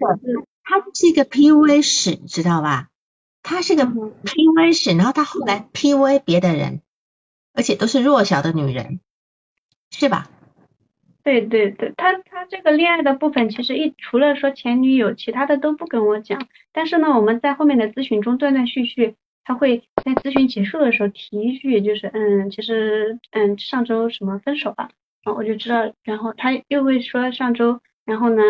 [0.62, 2.90] 他是一个 PUA 史，知道吧？
[3.42, 6.82] 他是个 PUA 史，然后他后来 PUA 别的人，
[7.52, 9.00] 而且都是弱小的女人，
[9.90, 10.30] 是吧？
[11.24, 16.46] 对对对，他他这个恋爱的部分其实一除了说前女友，其他的都不跟我讲。
[16.70, 24.90] 但是呢，我们在后面的咨询中断断续续，他会在咨询结束的时候提一句，就是嗯，其实嗯上周什么分手了，
[25.24, 28.42] 然后我就知道，然后他又会说上周，然后呢，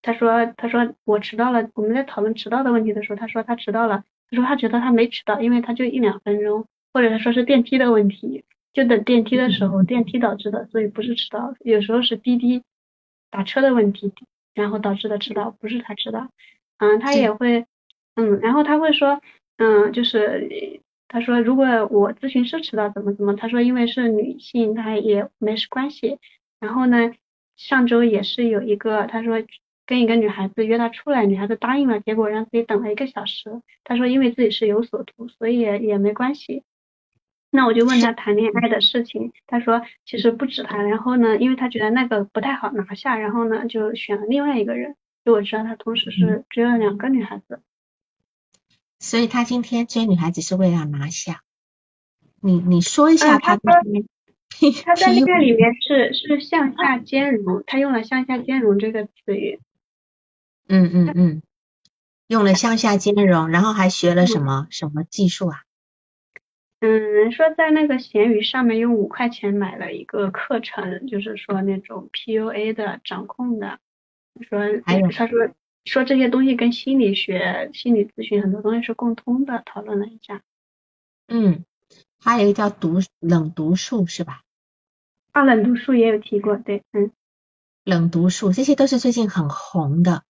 [0.00, 8.44] 他说他说我迟到了，我们在讨论迟到的问题的时候，他说他迟到了，他说他觉得他没迟到，因为他就一两分钟，或者他说是电梯的问题。
[8.72, 11.54] 就等电梯的时候，电梯导致的，所以不是迟到。
[11.60, 12.62] 有时候是滴滴
[13.30, 14.12] 打车的问题，
[14.54, 16.30] 然后导致的迟到，不是他迟到。
[16.78, 17.66] 嗯，他也会，
[18.14, 19.20] 嗯，然后他会说，
[19.58, 26.18] 嗯，就是他说如果我咨询师迟到怎么怎么，他说因为是女性，他也没事关系。
[26.60, 27.12] 然后呢，
[27.56, 29.42] 上周也是有一个，他说
[29.84, 33.60] 跟一个女孩子约他出来，女孩子答应了，结果让自己等了一个小时。
[33.82, 36.62] 他说因为自己是有所图，所以也也没关系。
[37.52, 47.60] 那我就问他谈恋爱的事情，他说其实不止他，然后呢，因为他觉得那个不太好拿下，然后呢就选了另外一个人，就我知道他同时是追了两个女孩子，
[49.00, 51.42] 所以他今天追女孩子是为了拿下。
[52.40, 53.82] 你你说一下他他
[54.84, 59.58] 他在恋爱里面是是向下兼容，他用了向下兼容这个词语。
[60.68, 61.42] 嗯嗯嗯，
[62.28, 65.64] 用了向下兼容，然后还学了什么什么技术啊？
[66.80, 73.78] 嗯，说在那个闲鱼上面用五块钱买了一个课程，就是说那种 PUA 的掌控的。
[74.48, 75.36] 说还有他说
[75.84, 80.40] 说这些东西跟心理学、心理咨询很多东西是共通的，讨论了一下。
[81.28, 81.66] 嗯，
[82.18, 84.40] 还有一个叫毒冷毒术是吧？
[85.32, 87.10] 啊，冷毒术也有提过，对，嗯。
[87.84, 90.22] 冷毒术这些都是最近很红的，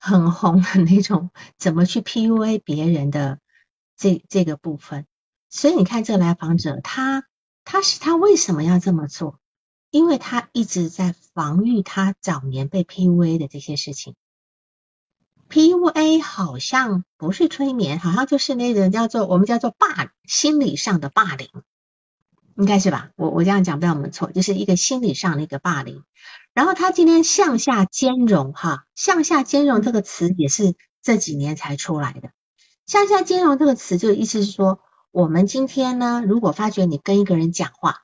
[0.00, 3.40] 很红的那种怎么去 PUA 别人的
[3.98, 5.04] 这这个部分。
[5.54, 7.24] 所以你看，这个来访者，他
[7.62, 9.38] 他是他为什么要这么做？
[9.90, 14.14] 因为他一直在防御他早年被 PUA 的这些事情。
[15.50, 21.50] PUA 好像不是催眠，好像就是那个叫做我们叫做霸心理上的霸凌，
[22.56, 23.10] 应该是吧？
[23.16, 26.02] 我我这样讲不要我们错，就是一个心理上的一个霸凌。
[26.54, 32.30] 然后他今天向下兼容，哈，向下兼容这个词也是这几年才出来的。
[32.86, 34.80] 向下兼容这个词，就意思是说。
[35.12, 37.98] 我们今天呢，如果发觉你跟一个人讲话，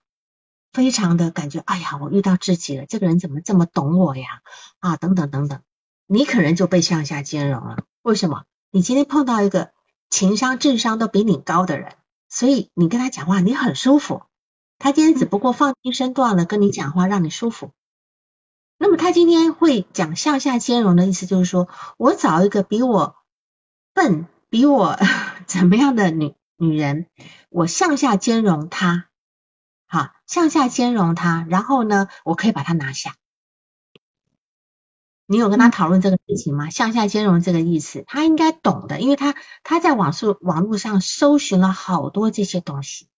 [0.74, 4.42] 非常的感觉，哎呀，我遇到知己了，这个人怎么这么懂我呀？
[4.80, 5.62] 啊，等等等等，
[6.06, 7.78] 你可能就被向下兼容了。
[8.02, 8.44] 为什么？
[8.70, 9.70] 你今天碰到一个
[10.10, 11.94] 情商、智商都比你高的人，
[12.28, 14.24] 所以你跟他讲话你很舒服。
[14.78, 17.70] 他今天只不过放低身段了跟你讲话，让你舒服。
[18.76, 23.16] 那么他今天会讲向下兼容的意思，就是说我找一个比我
[23.94, 24.98] 笨、比我
[25.48, 26.34] 怎么样的女。
[26.58, 27.06] 女人，
[27.50, 29.08] 我向下兼容她，
[29.86, 33.14] 好，向下兼容她，然后呢，我可以把她拿下。
[35.30, 36.70] 你有跟他讨论这个事情吗？
[36.70, 43.08] 向下兼容这个意思，他应该懂的，因为他他在网速网络上搜寻了好多这些东西，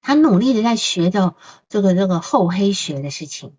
[0.00, 1.36] 他努力的在学着
[1.68, 3.54] 这个这个厚黑学的事情。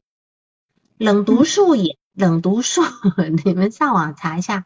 [0.97, 2.81] 冷读术也冷读术，
[3.45, 4.65] 你们上网查一下，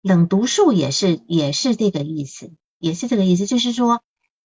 [0.00, 2.52] 冷读术也是也是这个意思。
[2.78, 4.02] 也是这个意思，就是说，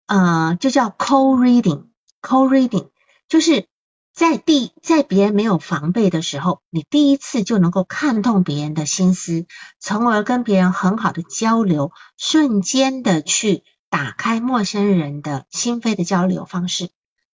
[0.07, 2.89] 呃，就叫 co reading，co reading，
[3.29, 3.67] 就是
[4.13, 9.47] 在第在别人没有防备的时候，你第一次就能够看透别人的心思，
[9.79, 16.91] 从而跟别人很好的交流，瞬间的去打开陌生人的心扉的交流方式，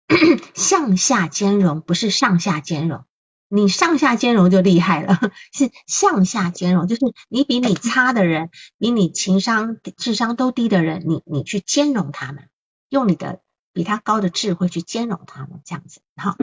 [0.54, 3.04] 向下兼容，不是上下兼容。
[3.54, 5.18] 你上下兼容就厉害了，
[5.52, 8.48] 是向下兼容，就是你比你差的人，
[8.78, 12.48] 比你情商、智商都低的人，你你去兼容他们，
[12.88, 13.42] 用你的
[13.74, 16.38] 比他高的智慧去兼容他们，这样子，哈，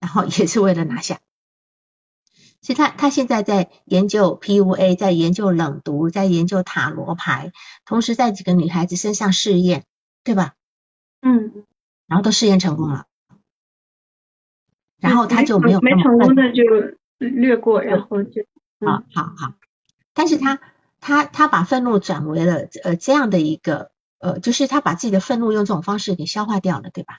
[0.00, 1.20] 然后也是为了拿下。
[2.60, 7.52] 所以他他现在在研究 PUA，在研究冷读，在研究塔罗牌，
[7.84, 9.84] 同时在几个女孩子身上试验，
[10.24, 10.54] 对吧？
[11.22, 11.64] 嗯，
[12.08, 13.06] 然后都试验成功了。
[15.00, 16.62] 然后他就没有没成功的就
[17.18, 18.42] 略过，然后就
[18.80, 19.54] 好好好，
[20.14, 20.60] 但是他
[21.00, 27.16] 他他把愤怒转为了呃这样的一个呃，就是他把自己的愤怒用这种方式给消化掉了，对吧？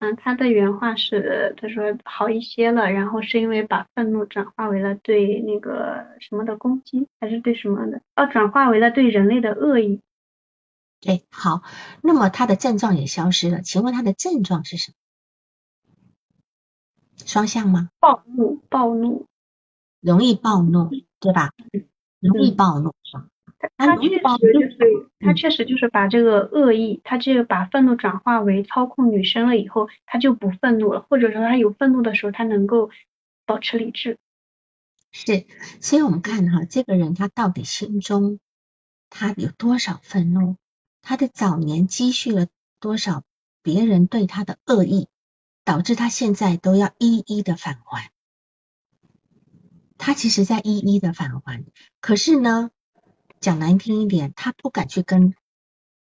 [0.00, 8.00] 嗯，他的原话是，他说好一些了，然后是因为把愤怒转化为了对那个什么的攻击，还是对什么的？
[8.14, 10.00] 哦，转化为了对人类的恶意。
[11.00, 11.62] 对，好，
[12.00, 14.94] 那么他的症状也消失了，请问他的症状是什么？
[17.24, 17.90] 双向吗？
[18.00, 19.26] 暴怒，暴怒，
[20.00, 20.90] 容易暴怒，
[21.20, 21.50] 对吧？
[22.20, 22.94] 容易暴怒？
[23.76, 32.90] 他确实就是，他确实就是把这个恶意，他这个把愤怒转化为操控女生了以后，他就不愤怒了，或者说他有愤怒的时候，他能够
[33.46, 34.16] 保持理智。
[35.10, 35.46] 是，
[35.80, 38.38] 所以我们看哈，这个人他到底心中
[39.10, 40.56] 他有多少愤怒？
[41.02, 42.46] 他的早年积蓄了
[42.78, 43.24] 多少
[43.62, 45.08] 别人对他的恶意，
[45.68, 48.10] 导致他现在都要一一的返还？
[49.98, 51.62] 他其实在一一的返还，
[52.00, 52.70] 可是呢？
[53.38, 55.34] 讲难听一点，他不敢去跟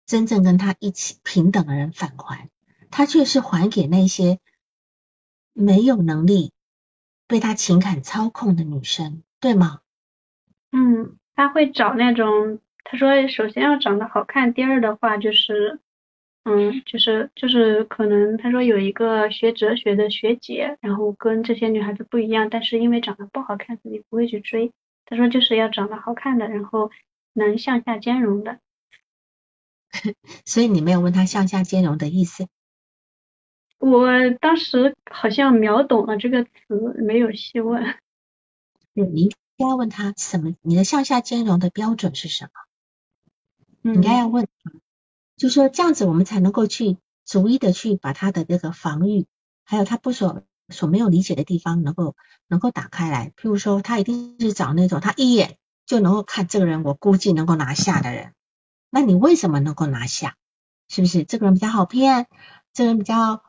[0.06, 2.50] 真正跟他一起平等的人返还，
[2.92, 4.40] 他却是还给那些
[5.52, 6.54] 没有能力
[7.28, 9.82] 被他情感操控的女生，对吗？
[10.72, 15.82] 嗯，他会找那种，他说首先要长得好看，第二的话就是，
[16.48, 24.72] 嗯，就是就是可能他说有一个学哲学的学姐，然后跟这些女孩子不一样，但是因为长得不好看，自己不会去追。
[25.06, 26.90] 他说就是要长得好看的，然后。
[27.40, 28.60] 能向下兼容的，
[30.44, 32.48] 所以你没有问他向下兼容的意思。
[33.78, 34.08] 我
[34.42, 36.50] 当时好像秒懂了这个词，
[36.98, 37.96] 没有细问。
[38.94, 40.56] 你应该问他什么？
[40.64, 42.50] 你的向下兼容的标准是什么？
[43.84, 44.72] 你应该要问他，
[45.38, 49.26] 就说这样子我们才能够去逐一的去把他的这个防御，
[49.64, 52.16] 还有他不所所没有理解的地方，能够
[52.48, 53.32] 能够打开来。
[53.38, 55.58] 譬如说，他一定是找那种他一眼。
[55.86, 58.34] 就能够看这个人，我估计能够拿下的人。
[58.90, 60.36] 那你为什么能够拿下？
[60.90, 62.28] 是不是这个人比较好骗？
[62.74, 63.42] 这个人比较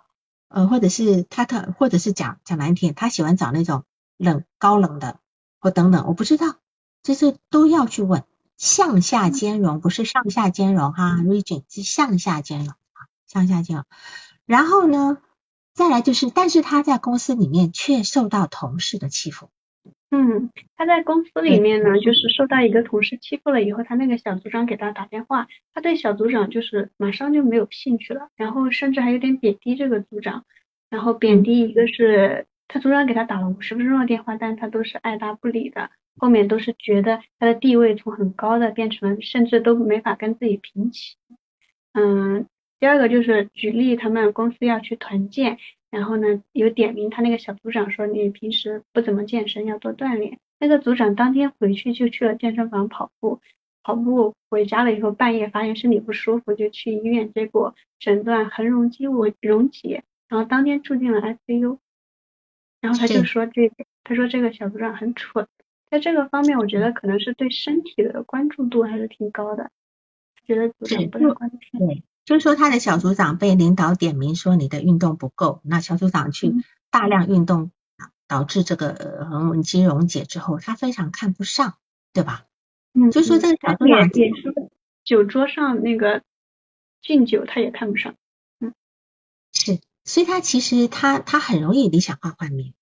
[0.47, 3.83] 呃，或者是他他，或者是讲讲难听，他喜欢找那种
[4.17, 5.19] 冷高冷的
[5.59, 6.61] 或等等，我不知道，
[7.03, 8.23] 这是都要去问。
[8.59, 13.85] 向下兼容不是上下兼容哈，region 是向下兼容啊，向下兼容。
[14.45, 15.19] 然后呢，
[15.73, 19.49] 再来就是，但是他在公司里面却受到同事的欺负。
[20.11, 30.45] 嗯，他在公司里面呢，就是受到一个同事欺负了以后，他那个小组长给他打电话，他对小组长就是马上就没有兴趣了，然后甚至还有点贬低这个组长，
[30.91, 41.17] 然后贬低一个是他组长给他打了五十分钟的电话，但他都是爱答不理的，后面都是觉得他的地位从很高的变成了甚至都没法跟自己平起。
[41.95, 42.47] 嗯，
[42.79, 45.59] 第二个就是举例，他们公司要去团建。
[45.91, 50.39] 然后呢，有点名他那个小组长说你平时不怎么健身，要多锻炼。
[50.61, 53.41] 那个组长当天回去就去了健身房跑步，
[53.83, 61.79] 跑步回家了以后半夜发现身体不舒服，就去医院，结果诊断横容积物溶解，然后当天住进了 ICU。
[62.81, 65.47] 然后他就说这个，他说这个小组长很蠢，
[65.91, 69.71] 在这个方面我觉得可能是对身体的关注度还是挺高的，
[70.47, 71.51] 觉得组长不太关。
[72.25, 76.53] 就是说，他的小组长被领导点名说你的运动不够，那小组长去
[76.91, 77.71] 大量运动，
[78.27, 81.79] 导致这个横纹肌溶解之后，他非常看不上，
[82.13, 82.45] 对吧？
[82.93, 84.55] 嗯，就说这个小组长也是
[85.05, 86.23] 酒桌上那个
[87.01, 88.15] 敬酒，他也看不上。
[90.09, 92.73] 所以他其实他他很容易理想化幻灭。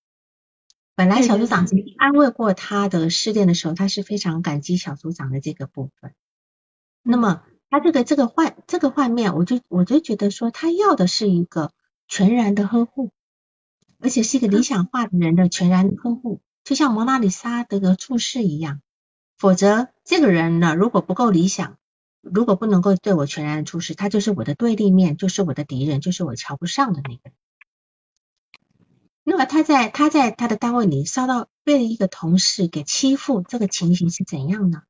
[0.94, 1.66] 本来小组长
[1.98, 6.14] 安慰过他的失恋的时候，他是非常感激小组长的这个部分。
[7.02, 7.42] 那么。
[7.68, 11.72] 他这个这个幻这个画面，我就我就觉得说，他要的是一个
[12.06, 13.10] 全然的呵护，
[13.98, 18.80] 而且是一个理想化的人的全然呵护，就像蒙娜丽莎这个注视一样。
[19.36, 21.76] 否则，这个人呢，如果不够理想，
[22.32, 27.30] 如果不能够对我全然注视，他就是我的对立面，就是我的敌人，就是我瞧不上的那个。
[29.24, 34.82] 那么他在他在他的单位里遭到被一个同事给欺负，这个情形是怎样呢？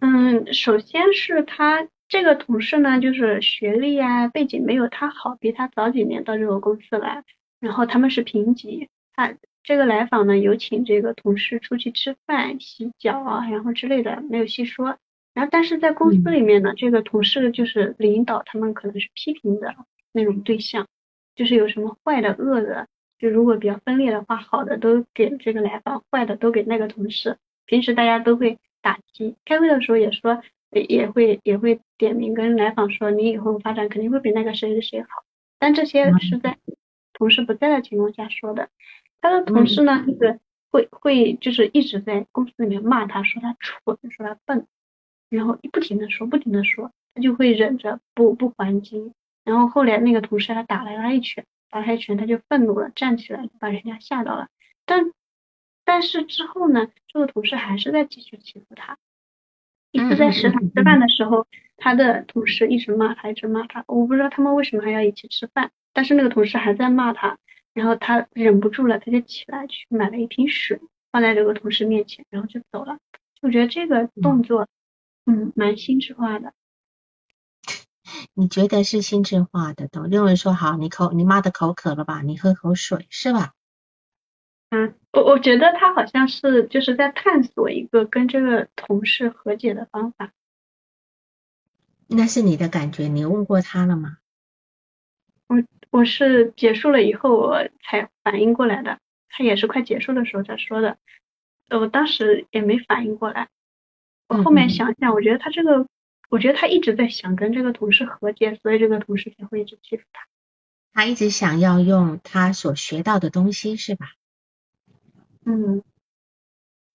[0.00, 7.24] 嗯，首先是他这个同事呢，就是学历啊背景没有他好，比他早几年到这个公司来，
[7.60, 14.98] 然后他们是平级，他这个来访呢有请这个同事出去吃饭、洗脚啊，然后之类的没有细说，
[15.38, 19.72] 然后但是在公司里面呢，这个同事就是领导他们可能是批评的
[20.10, 20.88] 那种对象，
[21.36, 27.36] 就是有什么坏的、恶的，就如果比较分裂的话，好的都给这个来访，坏的都给那个同事，
[27.66, 28.58] 平时大家都会。
[28.80, 35.08] 打击开会的时候也说，也会也会点名跟来访说，你以后发展肯定会比那个谁谁谁好。
[35.58, 36.56] 但这些是在
[37.12, 38.68] 同事不在的情况下说的。
[39.20, 40.38] 他的同事呢，就是
[40.70, 44.64] 会会就是一直在公司里面骂他，说他蠢，说他笨，
[45.28, 49.12] 然后不停的说，不停的说，他就会忍着不不还击。
[49.44, 54.48] 然后后来那个同事还打了他一拳，打他一拳他就愤怒了，站起来把人家吓到了。
[54.84, 55.12] 但
[55.84, 58.98] 但是之后呢，这个同事还是在继续欺负他。
[59.90, 61.46] 一次在食堂吃饭的时候，
[61.78, 63.84] 他的同事一直骂他，一直骂他。
[63.86, 67.38] 我不知道他们为什么还要一起吃饭，但是那个同事还在骂他，
[67.72, 70.78] 然后他忍不住了，他就起来去买了一瓶水，
[71.10, 72.98] 放在这个同事面前，然后就走了。
[73.40, 74.68] 我觉得这个动作，
[75.28, 76.54] 嗯，蛮心智化的。
[78.32, 79.86] 你觉得是心智化的？
[79.86, 82.22] 都认为说好，你口你妈的口渴了吧？
[82.22, 83.52] 你喝口水是吧？
[84.70, 90.32] 嗯，我我觉得他好像是就是在探索一个跟这个同事和解的方法。
[92.06, 94.16] 那是你的感觉，你问过他了吗？
[95.46, 98.98] 我我是结束了以后我才反应过来的，
[99.28, 100.96] 他也是快结束的时候才说的，
[101.68, 103.50] 我当时也没反应过来。
[104.28, 105.86] 我后面想想，我觉得他这个，
[106.28, 110.26] 我觉得他一直在想跟这个同事和解，所以这个同事才会一直欺负他。
[110.92, 114.12] 他一直想要用他所学到的东西，是吧？
[115.44, 115.82] 嗯，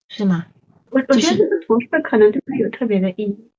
[0.10, 0.48] 是吗？
[0.92, 3.50] 我我觉得这个同事可能对他有特别的意义。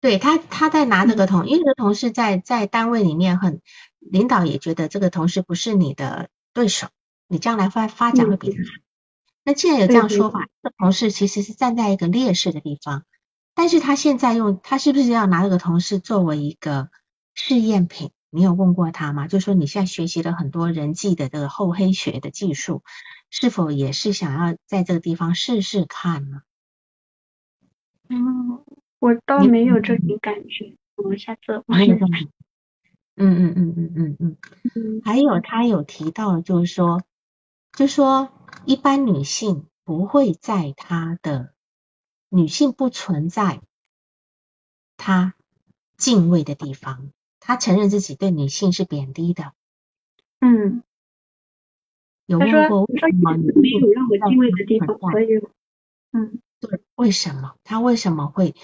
[0.00, 3.60] 对他，他在拿这个同，因为这个同事在在单位里面很，
[4.00, 6.88] 领导也觉得这个同事不是你的对手，
[7.28, 8.83] 你将来发发展会比他好。
[9.44, 13.04] 那既然有这样说法，这同事其实是站在一个劣势的地方，
[13.54, 16.88] 但是他现在用他是不是要拿这个同事作为一个
[17.34, 18.10] 试验品？
[18.30, 19.28] 你有问过他吗？
[19.28, 22.82] 就说你现在学习了很多人际的这个厚黑学的技术。
[23.30, 26.42] 是否也是想要在这个地方试试看呢？
[28.08, 28.62] 嗯，
[29.00, 30.76] 我倒没有这种感觉。
[30.94, 31.94] 我下次我也
[33.16, 34.36] 嗯嗯嗯嗯嗯嗯。
[35.04, 37.02] 还有他有提到，就是说，
[37.76, 38.30] 就说
[38.64, 41.52] 一般女性不会在她的
[42.28, 43.60] 女性不存在
[44.96, 45.34] 她
[45.96, 47.10] 敬畏的地方，
[47.40, 49.52] 她承认自己对女性是贬低的。
[50.40, 50.82] 嗯。
[52.26, 54.98] 有问过为什么你没有让我敬畏的地方？
[54.98, 55.26] 所以，
[56.12, 58.54] 嗯，对，为什么他为什么会？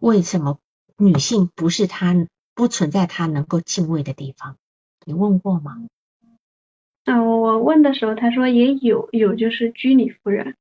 [0.00, 0.58] 为什么
[0.96, 2.14] 女性不是他
[2.54, 4.56] 不存在他能够敬畏的地方？
[5.04, 5.86] 你问过吗？
[7.06, 10.56] 嗯，我问的时候，他说也有，有就是居里夫人。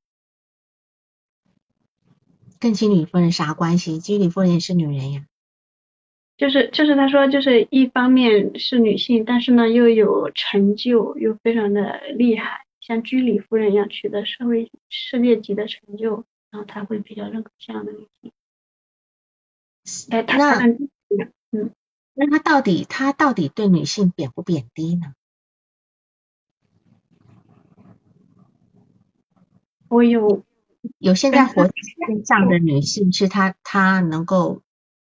[2.60, 4.00] 跟居里夫人啥关系？
[4.00, 5.26] 居里夫人也是女人呀。
[6.38, 18.32] 就是就是他说就是一方面是女性，但是呢又有成就，又非常的厉害，像居里夫人一样取得社会世界级的成就，然后他会比较认可这样的女性。
[20.12, 20.60] 哎，他
[21.52, 21.72] 嗯，
[22.14, 25.14] 那他到底他到底对女性贬不贬低呢？
[29.96, 30.44] 我有
[31.00, 34.62] 有现在活在世上的女性是她她能够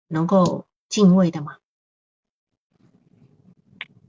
[0.07, 0.65] 能够。
[0.87, 1.57] 敬畏的吗？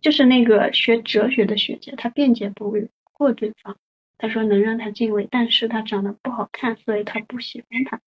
[0.03, 2.73] 就是那个学哲学的学姐，她辩解不
[3.13, 3.79] 过对方，
[4.19, 8.01] 她说能让她敬畏，但是她长得不好看，所以她不喜欢她。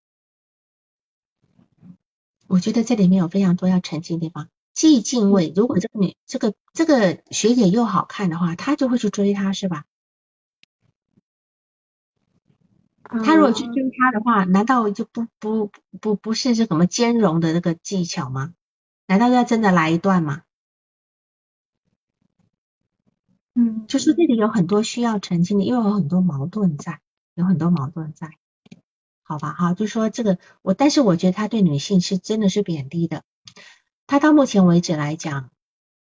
[2.48, 4.50] 我觉得这里面有非常多要澄清的地方。
[4.72, 9.86] 既敬畏，如果这个女这个这个学姐又好看的话，他就会去追她，是吧？
[13.10, 18.54] 他如果去追她的话，难道就不不不不是是什么兼容的那个技巧吗？
[19.08, 20.44] 难道要真的来一段吗？
[23.56, 27.02] 嗯，就是这里有很多需要澄清的，因为有很多矛盾在，
[27.34, 28.38] 有很多矛盾在，
[29.24, 33.24] 好吧哈，就说这个我，但是我觉得他对女性是真的是贬低的。
[34.06, 35.50] 他到目前为止来讲，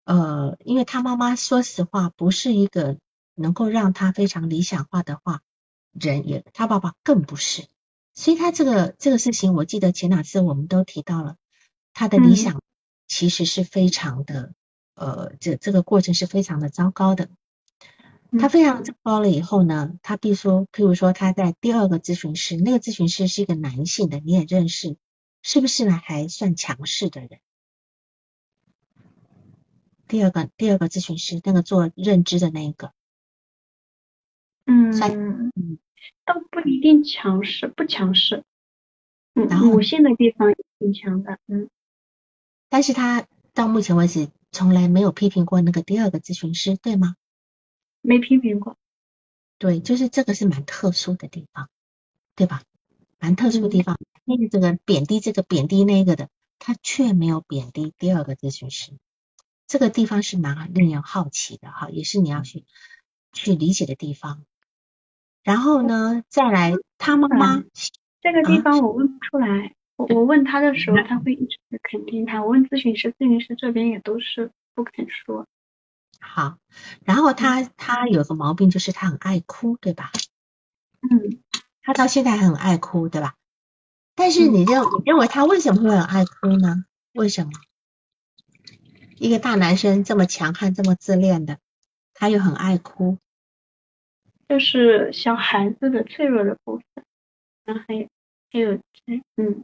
[0.05, 2.97] 呃，因为他妈妈说实话不是一个
[3.35, 5.41] 能够让他非常理想化的话
[5.99, 7.65] 人，也他爸爸更不是，
[8.13, 11.37] 所以他这个这个事情，我记得前两次我们都提到了
[11.93, 12.61] 他的理想。
[13.07, 14.55] 其实是非常的，
[14.95, 17.29] 呃，这这个过程是非常的糟糕的。
[18.39, 24.97] 他非常糟糕了以后呢，他必说，譬如说他在第二个咨询师，那个咨询师是一个男性的，你也认识，
[25.43, 26.01] 是不是呢？
[26.03, 27.39] 还算强势的人。
[30.07, 32.91] 第二个第二个咨询师，那个做认知的那一个，
[34.65, 35.51] 嗯，嗯，
[36.25, 38.43] 倒不一定强势，不强势，
[39.35, 41.69] 嗯，母性的地方挺强的，嗯。
[42.69, 47.15] 但是他到目前为止从来没有批评过那个第二个咨询师，对吗？
[48.01, 48.77] 没批评过。
[49.57, 51.69] 对，就是这个是蛮特殊的地方，
[52.35, 52.63] 对吧？
[53.19, 58.91] 蛮特殊的地方，那个这个贬低这个贬低那个的，他却没有贬低第二个咨询师，
[59.67, 62.65] 这个地方是蛮令人好奇的哈，也是你要去
[63.31, 64.45] 去理解的地方。
[65.45, 67.63] 然后呢，再来他妈妈，
[68.19, 69.75] 这个地方我问不出来。
[69.95, 72.43] 我我问他的时候，他会一直肯定他。
[72.43, 75.45] 我问咨询师，咨询师这边也都是不肯说。
[76.19, 76.57] 好，
[77.05, 80.11] 然后他他有个毛病，就是他很爱哭，对吧？
[81.07, 81.39] 嗯，
[81.83, 83.35] 他到现在很爱哭，对吧？
[84.15, 86.85] 但是你认你认为他为什么会很爱哭呢？
[87.13, 87.51] 为什么？
[89.15, 91.59] 一个大男生这么强悍、这么自恋的，
[92.15, 93.19] 他又很爱哭，
[94.47, 96.85] 就是小孩子的脆弱的部分。
[97.65, 98.07] 然后还有
[98.51, 98.73] 还有
[99.35, 99.63] 嗯。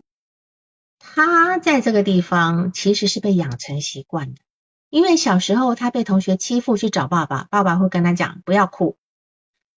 [1.03, 4.41] 他在这个地方其实是被养成习惯的，
[4.89, 8.97] 因为小时候他被同学欺负去找爸爸，爸爸会跟他讲不要哭，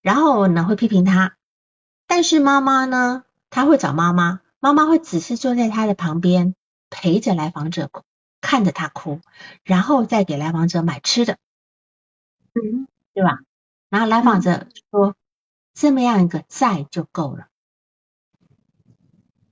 [0.03, 1.37] 然后呢会批评他，
[2.07, 6.55] 但是妈妈呢，他会找妈妈，妈妈会只是坐在他的旁边
[6.91, 8.03] 陪着来访者哭，
[8.43, 9.21] 看着他哭，
[9.63, 11.39] 然后再给来访者买吃的，
[12.53, 13.41] 嗯，对吧？
[13.95, 15.15] 然后来访者说
[15.73, 17.47] 这么样一个在就够了，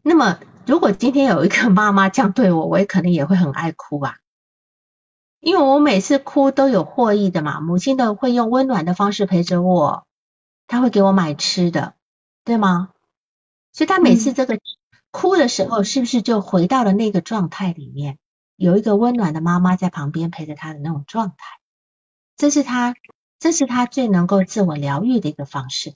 [0.03, 0.41] 那么。
[0.67, 4.19] 如果今天有一个妈妈这样对我，我也可能也会很爱哭啊，
[5.41, 7.61] 因为我每次哭都有获益的嘛。
[7.61, 10.07] 母亲的会用温暖的方式陪着我，
[10.69, 11.95] 她会给我买吃的，
[12.45, 12.91] 对吗？
[13.73, 14.59] 所以她每次这个
[15.11, 18.19] 哭的时候，是不是就回到了那个状态里面，
[18.57, 21.59] 有一个温暖的妈妈在旁边陪着她的那种状态？
[22.37, 22.95] 这是她，
[23.43, 25.95] 这是他最能够自我疗愈的一个方式。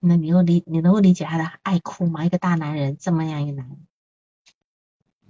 [0.00, 2.24] 那你能理你能够理解他的爱哭吗？
[2.24, 3.86] 一个大男人这么样一个男人，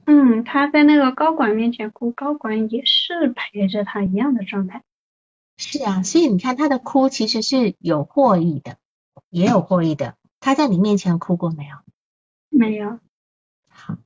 [0.07, 4.83] 嗯，他在那个高管面前哭，高管也是陪着他一样的状态。
[5.59, 8.79] 是啊，所以你看他的哭其实是有获益的，
[9.29, 10.17] 也有获益的。
[10.41, 11.77] 他在你面前哭过没有？
[12.49, 12.99] 没有。
[13.69, 13.99] 好，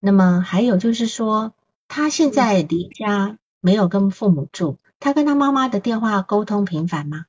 [0.00, 1.54] 那么还有就是说，
[1.86, 7.26] 他现在离家没有跟父母住，他跟他妈妈的电话沟通频繁吗？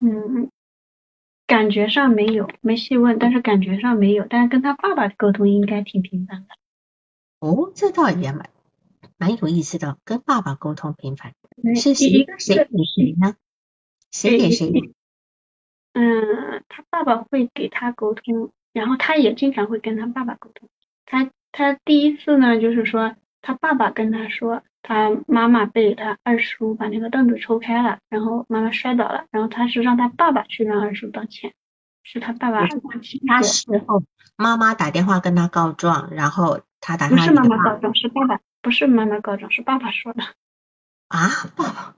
[0.00, 0.50] 嗯。
[1.46, 6.54] 感觉上没有，没细问，但是感觉上没有，但是跟他爸爸沟通应该挺频繁的。
[7.38, 8.48] 哦，这倒也蛮
[9.18, 11.34] 蛮有意思的，跟爸爸沟通频繁，
[11.76, 13.36] 是谁谁给谁呢？
[14.10, 14.72] 谁给谁？
[15.92, 20.70] 嗯，他爸爸会给他沟通，然后他也经常会跟他爸爸沟通。
[21.04, 24.62] 他他第一次呢，就是说他爸爸跟他说。
[24.86, 31.54] 他妈妈被他二叔把那个凳子抽开了，然后妈妈摔倒了，然后他是让他爸爸去让二叔道歉，
[32.02, 32.68] 是他爸爸。
[33.26, 34.04] 他事后
[34.36, 40.22] 妈妈打电话跟他告状，然后他打不是妈妈告状，是爸爸，不是妈妈告状，是爸爸说的。
[41.08, 41.96] 啊，爸爸，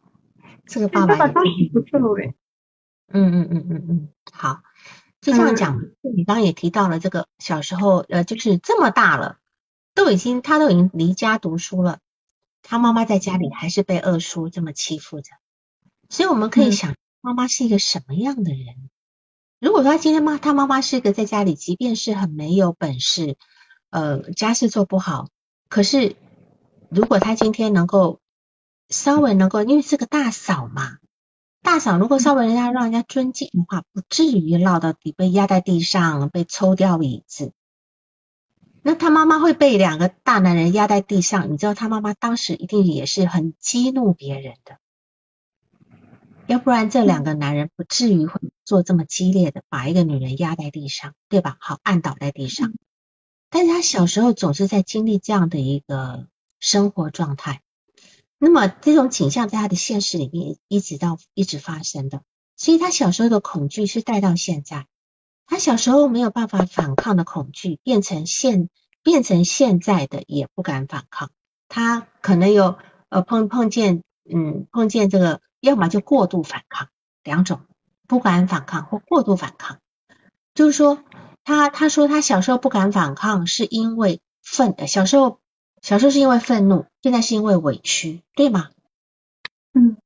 [0.65, 1.17] 这个爸爸。
[1.17, 2.37] 爸爸当时不作为。
[3.13, 4.63] 嗯嗯嗯嗯嗯，好，
[5.21, 5.81] 就这样讲。
[6.03, 9.39] 你刚刚也提到了这个小时候，呃，就是这么大了，
[9.93, 11.99] 都已经他都已经离家读书了。
[12.69, 15.31] 他妈妈在家里还是被二叔这么欺负着，
[16.09, 18.91] 所以我们可以想，妈妈是一个什么样的人？
[19.61, 23.37] 如果说他今天妈他妈妈是一个在家里，即便是很没有本事，
[23.91, 25.29] 呃，家事做不好，
[25.69, 26.17] 可是
[26.91, 28.21] 如果他今天能够
[28.89, 30.99] 稍微能够，因为是个大嫂嘛，
[31.63, 37.53] 大嫂如果稍微人家让人家尊敬的话，不至于落到底被压在地上，被抽掉椅子。
[38.89, 44.79] 那他妈妈会被两个大男人压在地上，你知道他妈妈当时一定也是很激怒别人的，
[46.47, 51.57] 要不然这两个男人不至于会做这么激烈的，把一个女人压在地上，对吧？
[51.59, 52.75] 好，按倒在地上。
[53.51, 56.29] 但是他小时候总是在经历这样的一个
[56.61, 57.63] 生活状态，
[58.39, 62.23] 那么这种景象在他的现实里面一直到一直发生的，
[62.57, 64.87] 所以他小时候的恐惧是带到现在。
[65.47, 68.69] 他小时候没有办法反抗的恐惧，变成现
[69.03, 71.31] 变成现在的也不敢反抗。
[71.69, 72.79] 他可能有
[73.09, 76.89] 呃碰碰见嗯碰见这个，要么就过度反抗
[77.23, 77.61] 两种，
[78.07, 79.79] 不敢反抗或过度反抗。
[80.55, 81.03] 就是说
[81.45, 85.39] 他他说他小时候不敢反抗，是因为愤小时候
[85.83, 88.71] 小时候是因为愤怒，现在是因为委屈，对吗？
[89.73, 89.97] 嗯，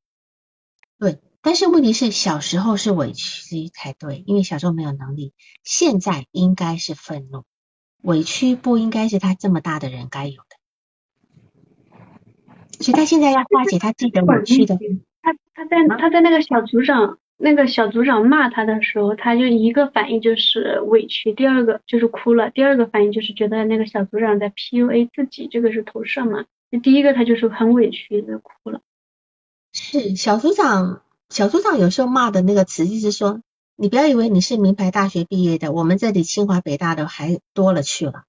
[0.99, 1.19] 对。
[1.43, 5.33] 但是问题是，小时候是委屈才对，因为小时候没有能力。
[5.65, 7.45] 现在应该是愤怒，
[8.03, 10.57] 委屈不应该是他这么大的人该有的。
[12.79, 14.79] 所以他现在要化解他自己的委屈的。
[15.23, 26.45] 他他在他在那个小组长那个小组长骂他的时候，他就一个反应就是委屈，第二个就是哭了，第二个反应就是觉得那个小组长在 PUA 自己，这个是投射嘛？
[26.83, 28.83] 第一个他就是很委屈的哭了。
[29.73, 31.01] 是小组长。
[31.31, 33.41] 小组长有时候骂的那个词，就是说，
[33.77, 38.25] 你不要以为你是名牌大学毕业的，我们这里清华北大的还多了去了，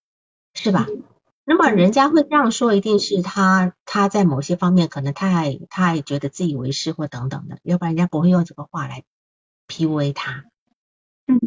[0.53, 0.87] 是吧？
[1.43, 9.03] 那么人家会这样说，一定是他他在某些方面可能太太觉得自以为是或等等的，要不然人家不会用这个话来
[9.67, 10.45] PUA 他。
[11.25, 11.39] 嗯，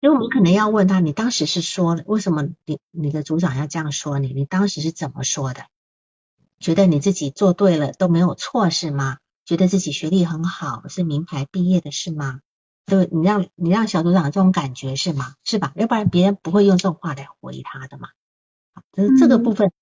[0.00, 4.32] 因为我们可能要问他，你当时是说为什么你你的组长要这样说你？
[4.32, 5.66] 你当时是怎么说的？
[6.58, 9.18] 觉得你自己做对了都没有错是吗？
[9.46, 12.40] 觉得自己学历很好是名牌毕业的是吗？
[12.84, 15.34] 对，你让你让小组长这种感觉是吗？
[15.44, 15.72] 是吧？
[15.76, 18.08] 要不然别人不会用这种话来回他的嘛。
[18.92, 19.72] 就是这个部分，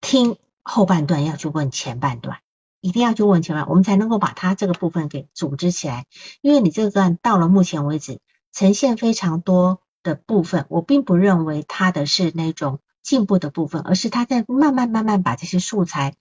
[0.00, 2.38] 听后半段要去问前半段，
[2.80, 6.04] 一定要去问前半，我们才能够把他这个部分给组织起来。
[6.42, 8.20] 因为你这个段到了目前为止
[8.52, 12.80] 呈现非常多的部分，我并不认为他的是那种。
[13.00, 16.14] 进步的部分，而是他在慢慢慢慢把这些素材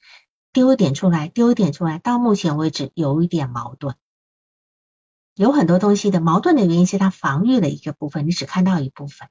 [0.57, 1.99] 丢一点出来，丢一点出来。
[1.99, 3.93] 到目前为止有一点矛盾，
[5.35, 9.29] 有很多东西的矛盾的原因是他防御了一个部分，你只看到一部分。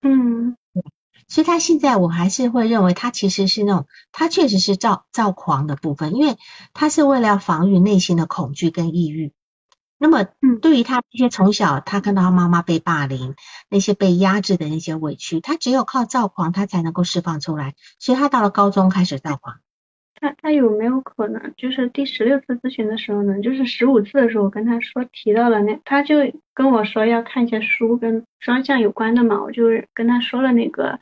[0.00, 0.56] 嗯，
[1.28, 6.38] 所以他现在我还是会认为他其实是那种，他确实是躁躁狂的部分，因为
[6.72, 9.34] 他是为了要防御内心的恐惧跟抑郁。
[10.02, 13.34] 那么，嗯，对于他这些从小他看到他妈妈被霸凌，
[13.68, 17.74] 那些被压制的那些委屈，他只有靠躁狂，他才能够释放出来。
[17.98, 19.56] 所以，他到了高中开始躁狂。
[20.14, 23.42] 他他有没有可能，就是第十六次咨询的时候呢？
[23.42, 26.16] 就是十五次的时候，我跟他说提到了那，他就
[26.54, 30.98] 跟我说要看一些书跟双向有关的嘛，我就跟他说了那个，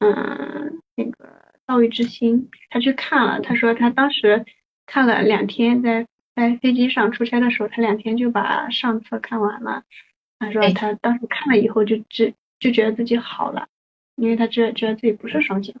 [0.00, 1.30] 嗯，那个
[1.66, 4.44] 道义之心，他去看了，他说他当时
[4.84, 6.06] 看了两天在。
[6.34, 9.84] 在飞机上出差的时候，他两天就把上册看完了。
[10.38, 13.68] 他说他当时看了以后就就就觉得自己好了，
[14.16, 15.74] 因为他觉觉得自己不是双向。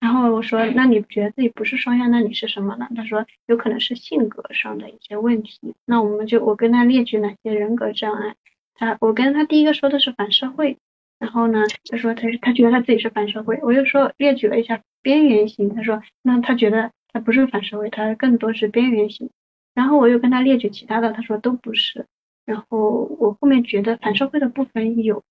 [0.00, 2.88] 然后我说那你觉得自己不是双向，那你是什么呢？
[2.96, 5.74] 他说有可能是性格上的一些问题。
[5.84, 8.34] 那我们就我跟他列举哪些人格障碍。
[8.74, 10.76] 他我跟他第一个说的是反社会，
[11.18, 11.60] 然后呢
[11.90, 15.74] 他说他他觉得他自己是反社会，我又说列举了一下边缘型。
[15.74, 19.30] 他说那他觉得他不是反社会，他更多是边缘型。
[19.74, 22.06] 然后我又跟他列举其他的，他说都不是。
[22.44, 25.22] 然后我后面觉得反社会的部分有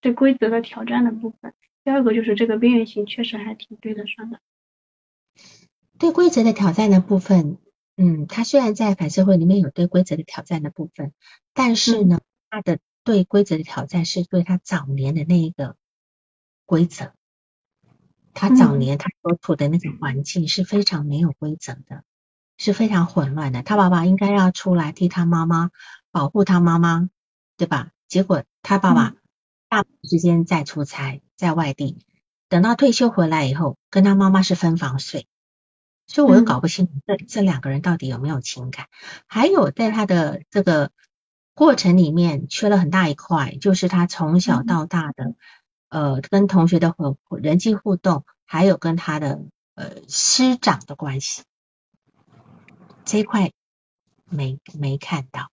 [0.00, 1.52] 对规则的挑战的部分，
[1.84, 4.40] 第二个就是这个边缘型确实还挺对得上的。
[5.98, 7.58] 对规则的挑战的部分，
[7.96, 11.12] 嗯，他虽然在反社会里面有对规则的挑战的部分，
[11.52, 12.20] 但是呢，
[12.50, 15.76] 他的对规则的挑战是对他早年的那一个
[16.64, 17.12] 规则，
[18.32, 22.04] 他早年他所处的那个环境是非常没有规则的。
[22.56, 23.62] 是非常混乱的。
[23.62, 25.70] 他爸爸应该要出来替他妈妈
[26.10, 27.08] 保护他妈妈，
[27.56, 27.90] 对吧？
[28.08, 29.14] 结果他爸爸
[29.68, 32.04] 大部分时间在出差，在外地。
[32.48, 35.26] 等到退休回来以后，跟他妈妈是分房睡，
[36.06, 38.86] 所以我又搞不清楚这这两个人到底有没有情感。
[39.26, 40.92] 还有在他的这个
[41.54, 45.34] 过程里面，缺了很大一块，就是他从小到大的
[45.88, 49.40] 呃跟同学的互人际互动，还有跟他的
[49.74, 51.42] 呃师长的关系。
[53.04, 53.52] 这一块
[54.24, 55.50] 没没看到，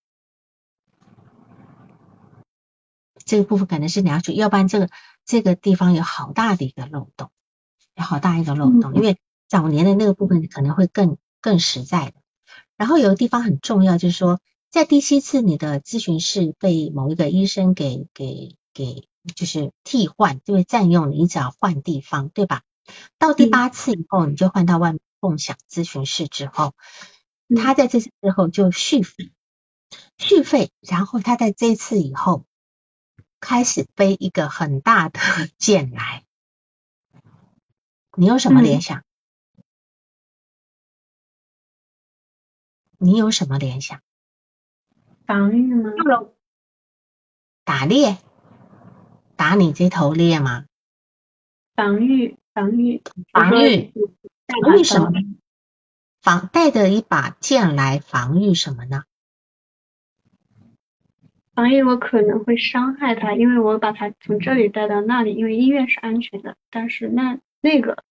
[3.25, 4.89] 这个部分可能是你要去，要不然这个
[5.25, 7.29] 这个地方有好大的一个漏洞，
[7.95, 12.13] 有好大一个漏洞，因为早年的那个部分可能会更更实在的。
[12.77, 14.39] 然后有个地方很重要，就是说
[14.69, 22.63] 在第七次你的咨询室被某一个医生给给给就是替换，就会占用，你只要换地方，对吧？
[23.19, 26.73] 到第八次以后，你就换到外面共享咨询室之后。
[27.55, 29.31] 他在这次之后就续费，
[30.17, 32.45] 续费，然后他在这次以后
[33.39, 35.19] 开始背一个很大的
[35.57, 36.25] 剑来，
[38.15, 39.03] 你有什么联想？
[42.97, 43.99] 你有什么联想？
[45.25, 45.91] 防御吗？
[47.63, 48.17] 打猎？
[49.35, 50.65] 打你这头猎吗？
[51.75, 53.91] 防御，防御，防御，
[54.47, 55.11] 防御什么？
[56.22, 59.03] 防带着一把剑来防御什么呢？
[61.53, 66.55] 防御我可能会伤害他，因为我把他从这里带到那里，因为医院是安全的。
[66.69, 68.03] 但是那那个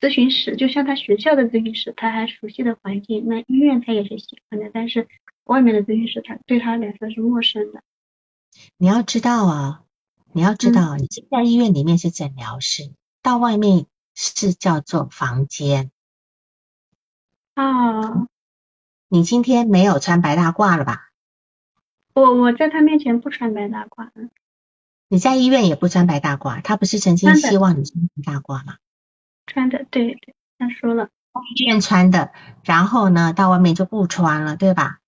[0.00, 4.70] 咨询室就像他学校的咨询室，他还熟悉的环境，那医院他也是喜欢的。
[4.72, 5.08] 但是
[5.44, 7.82] 外面的咨询室他对他来说是陌生的。
[8.78, 9.82] 你要知道啊，
[10.32, 15.90] 你要知道，你在医院里面是诊疗室，到外面是叫做房间。
[17.54, 18.26] 啊，
[19.08, 21.10] 你今天没有穿白大褂了吧？
[22.14, 24.10] 我我在他面前不穿白大褂。
[25.08, 28.76] 你在医院也不穿白大褂，他不是曾经希望你穿白大褂吗？
[29.46, 31.10] 穿的，对对，他说了。
[31.56, 32.32] 医院穿的，
[32.62, 34.98] 然后呢，到外面就不穿了，对吧？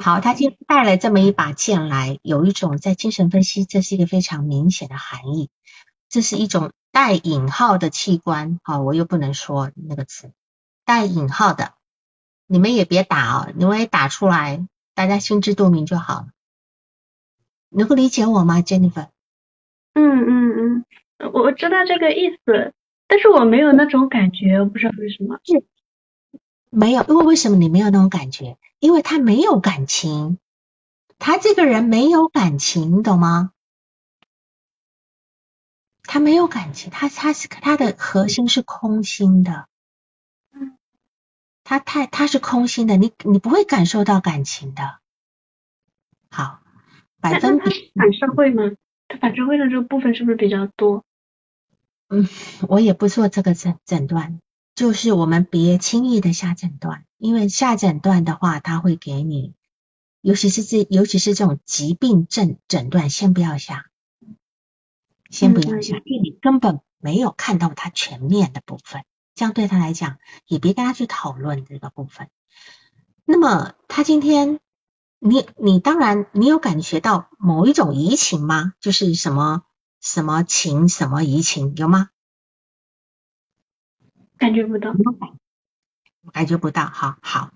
[0.00, 5.48] 好，他今天带了这么一把剑来，有一种在精神分析，这是一个非常明显的含义，
[6.08, 8.58] 这是一种带引号的器官。
[8.64, 10.32] 好，我又不能说那个词。
[10.86, 11.74] 带引号的，
[12.46, 16.28] 你们也别打哦，你们也打出来，大家心知肚明就好了。
[17.68, 19.08] 能够理解我吗，Jennifer？
[19.94, 20.84] 嗯嗯
[21.18, 22.72] 嗯，我知道这个意思，
[23.08, 25.40] 但是我没有那种感觉，我不知道为什么。
[26.70, 28.56] 没有，因为为什么你没有那种感觉？
[28.78, 30.38] 因为他没有感情，
[31.18, 33.50] 他这个人没有感情，懂吗？
[36.04, 39.66] 他没有感情，他他是他的核心是空心的，嗯，
[41.68, 45.00] 他太他是空心的，你你不会感受到感情的。
[46.30, 46.60] 好，
[47.20, 48.70] 百分比反社会吗？
[49.08, 51.04] 它反社会的这个部分是不是比较多？
[52.06, 52.28] 嗯，
[52.68, 54.38] 我也不做这个诊诊断。
[54.76, 59.52] 就是我们别轻易的下诊断，因为下诊断的话，他会给你，
[60.20, 63.86] 尤其是这，尤其是这种疾病症诊断，先不要下，
[65.30, 69.02] 先不要下，因为你根本没有看到他全面的部分，
[69.36, 70.18] 这样对他来讲，
[70.48, 72.28] 也别跟他去讨论这个部分。
[73.24, 74.58] 那么他今天，
[75.20, 78.72] 你你当然你有感觉到某一种移情吗？
[78.80, 79.62] 就是什么
[80.00, 82.08] 什么情什么移情有吗？
[84.38, 84.94] 感觉不到，
[86.32, 87.52] 感觉不到，好好，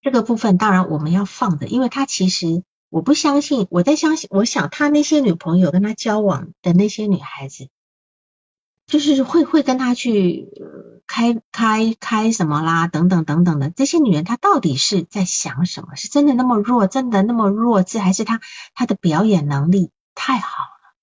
[0.00, 7.68] 这个部分当然我们要放的，因为他其实我不相信，我在相信，我想他那些女朋友跟他交往的那些女孩子，
[8.94, 10.46] 就是会会跟他去
[11.08, 15.96] 开开开什么啦，等等等等的，这些女人她到底是在想什么？
[15.96, 18.40] 是真的那么弱，真的那么弱智，还是她
[18.72, 20.94] 她的表演能力太好了，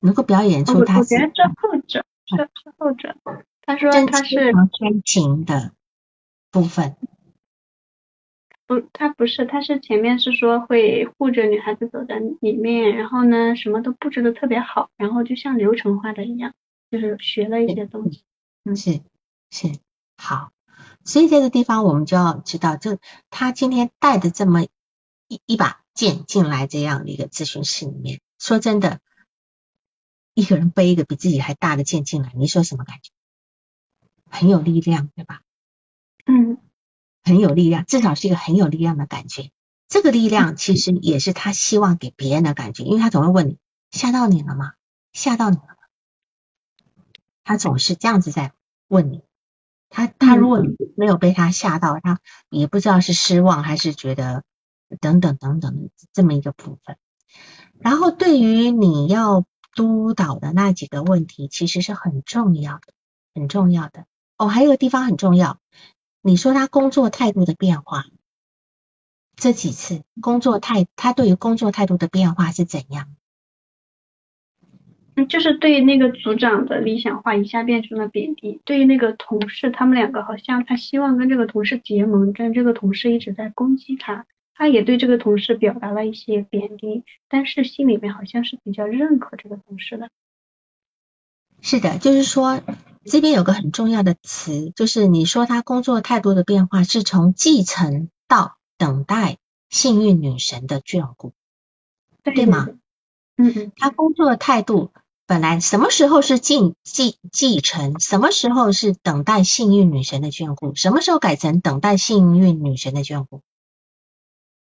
[0.00, 0.98] 能够表演出她？
[0.98, 3.14] 我觉得这后者，这是后者。
[3.64, 5.70] 他说他是天情的
[6.50, 6.96] 部分，
[8.66, 16.52] 不，他不是，他是前面是说会护着女孩子走在里面，然后呢什么都布置的特别好，然后就像流程化的一样，
[16.90, 18.24] 就是学了一些东西。
[18.64, 19.02] 嗯，是
[19.50, 19.78] 是
[20.16, 20.52] 好，
[21.04, 22.98] 所以这个地方我们就要知道，就
[23.30, 29.00] 他今天带的这么一一把剑进来这样的一个咨询室里面，说真的，
[30.34, 33.12] 一个人背一个比自己还大的剑进来，你说什么感觉？
[34.28, 35.42] 很有力量，对吧？
[36.26, 36.58] 嗯，
[37.22, 39.50] 很有力量，至少是一个很有力量的感觉。
[39.88, 43.58] 这个力量其实也是他希望给别人的感觉，因为他总会问你：
[43.92, 44.72] 吓到你了吗？
[45.12, 45.75] 吓到你了吗？
[47.46, 48.52] 他总是这样子在
[48.88, 49.22] 问你。
[49.88, 50.60] 他他如果
[50.96, 52.18] 没有被他吓到，他
[52.50, 54.42] 也不知道是失望还是觉得
[55.00, 56.96] 等等等等这么一个部分。
[57.78, 59.44] 然后对于你要
[59.76, 62.92] 督导的那几个问题，其实是很重要的，
[63.32, 64.06] 很重要的。
[64.36, 65.60] 哦，还有个地方很重要，
[66.20, 68.06] 你说他工作态度的变化，
[69.36, 73.14] 这几次工作态，他对于工作态度的变化是怎样？
[75.16, 90.10] 嗯，就是对那个组长的理想化一下变成了贬低，对于那个同事，他们两个好像他希望跟这个同事结盟，但这个同事一直在攻击他，他也对这个同事表达了一些贬低，但是心里面好像是比较认可这个同事的。
[91.60, 92.62] 是的，就是说。
[93.08, 99.38] 这边有个很重要的词，就是你说他工作态度的变化是从继承到等待
[99.70, 101.32] 幸运女神的眷顾，
[102.24, 102.66] 对吗？
[103.36, 104.90] 嗯嗯，他工作的态度
[105.26, 113.42] 本来什么时候是继继继承，什么时候是等待幸运女神的眷顾，什么时候改成等待幸运女神的眷顾？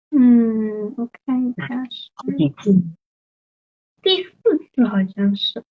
[0.09, 1.67] 嗯，我看一下，
[2.35, 2.83] 第几次？
[4.01, 4.31] 第四
[4.73, 5.63] 次好像是。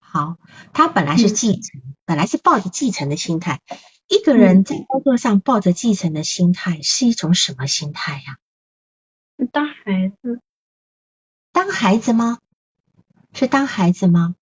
[0.00, 0.38] 好，
[0.72, 3.60] 他本来是继承，本来是抱着继承的心态。
[4.08, 8.38] 一个人在工作上抱着继承的心态，是一种什么心态呀？
[9.52, 10.40] 当孩子？
[11.52, 12.38] 当孩子吗？
[13.32, 14.34] 是当孩子吗？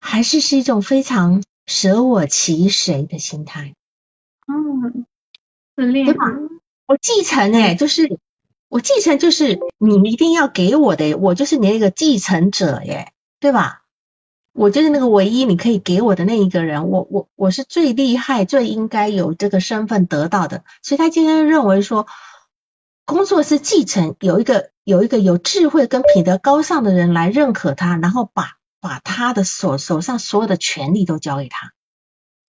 [0.00, 3.74] 还是是一种非常舍我其谁的心态？
[4.46, 5.06] 嗯，
[5.76, 6.26] 自恋对吧？
[6.86, 8.18] 我继承哎，就是
[8.68, 13.80] 我继承，就是你一定要给我的，我就是你那个继承者耶，对吧？
[14.52, 22.06] 我就是那个唯一你可以给我的那一个人，我我我是最厉害、最应该有这个身份得到的，所以他今天认为说，
[23.04, 31.72] 工作是继承，有一个有一个有智慧跟品德高尚的人来认可他，然后把把他的手手上所有的权利都交给他，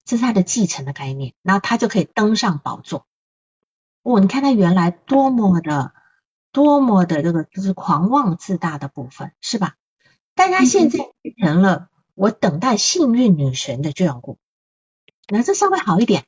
[0.06, 3.08] 这是他的继承的概念，然后他就可以登上宝座。
[4.04, 5.94] 哦，你看他原来多么的
[6.52, 9.76] 多么的这个就是狂妄自大的部分，是吧？
[10.36, 11.00] 但他现在
[11.42, 11.90] 成了。
[12.18, 14.38] 我等待幸运女神的眷顾，
[15.28, 16.24] 那这稍微好一点，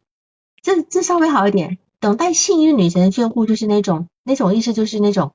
[0.61, 1.77] 这这稍微好一点。
[2.01, 5.33] 等待幸运女神的眷顾，就是那种那种意思，就是那种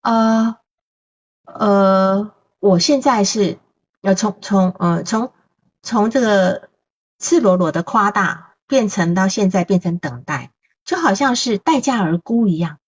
[0.00, 0.56] 呃
[1.44, 3.58] 呃，我现在是
[4.00, 5.32] 要从从呃从
[5.82, 6.68] 从这个
[7.18, 10.52] 赤裸裸的夸大，变成到现在变成等待，
[10.84, 12.78] 就好像是待价而沽一样。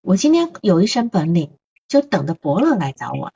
[0.00, 1.56] 我今天有一身本领。
[1.88, 3.34] 就等着伯乐来找我了。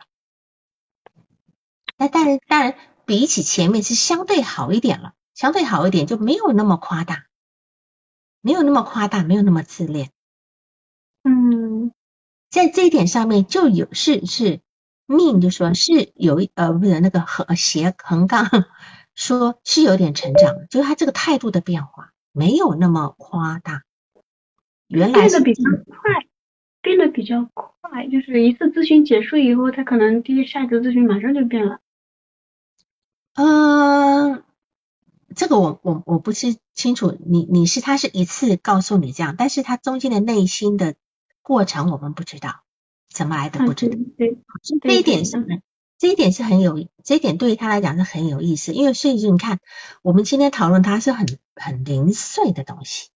[1.98, 7.26] 那当然，当然比起前面是相对好一点了，相对好一点就没有那么夸大，
[8.40, 10.10] 没有那么夸大，没有那么自恋。
[11.22, 11.92] 嗯，
[12.56, 14.60] 在这一点上面就有是是
[15.04, 18.48] 命，就说是有呃不是那个横斜横杠，
[19.14, 23.82] 说是有点成长，就是他这个态度的变化没有那么夸大。
[24.88, 26.26] 原来变得比较快，
[26.80, 31.80] 变得比较快，就是一次咨询结束以后，他可能第一下一次咨询马上就变了。
[33.34, 34.42] 嗯，
[35.34, 40.94] 这个我我我不是清楚，你你是他是一次告诉你这样，但是他中间的内心的
[41.46, 42.64] 过程我们不知道，
[43.08, 43.96] 怎么来的不知道。
[44.18, 44.36] 对，
[44.82, 45.62] 这一点是
[45.96, 49.60] 这一点是很有，这一点对于他来讲是很有意思，因为所以你看，
[50.02, 53.10] 我们今天讨论它是很很零碎的东西。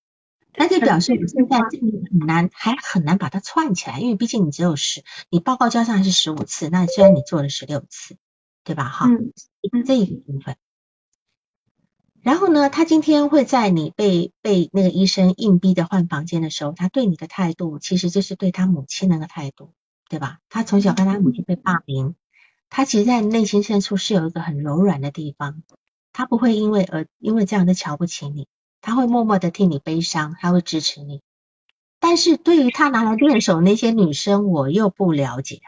[0.55, 8.17] 那就表示你现在这里很难，还很难把它串起来，因为毕竟你只有十，你报告交上来是十五次，那虽然你做了十六次，
[8.63, 8.85] 对吧？
[8.85, 9.09] 哈，
[9.85, 10.57] 这一个部分。
[12.23, 19.73] 然后呢，他今天会在你被被那个医生硬逼的换房间的时候，他对你的态度，其实就是对他母亲那个态度，
[20.09, 20.39] 对吧？
[20.49, 22.15] 他从小跟他母亲被霸凌，
[22.69, 25.63] 他其实，在内心深处是有一个很柔软的地方，
[26.13, 28.47] 他不会因为而因为这样的瞧不起你。
[28.83, 31.21] 他会默默的替你悲伤，他会支持你。
[31.99, 35.61] 但是对于他拿来练手那些女生，我又不了解。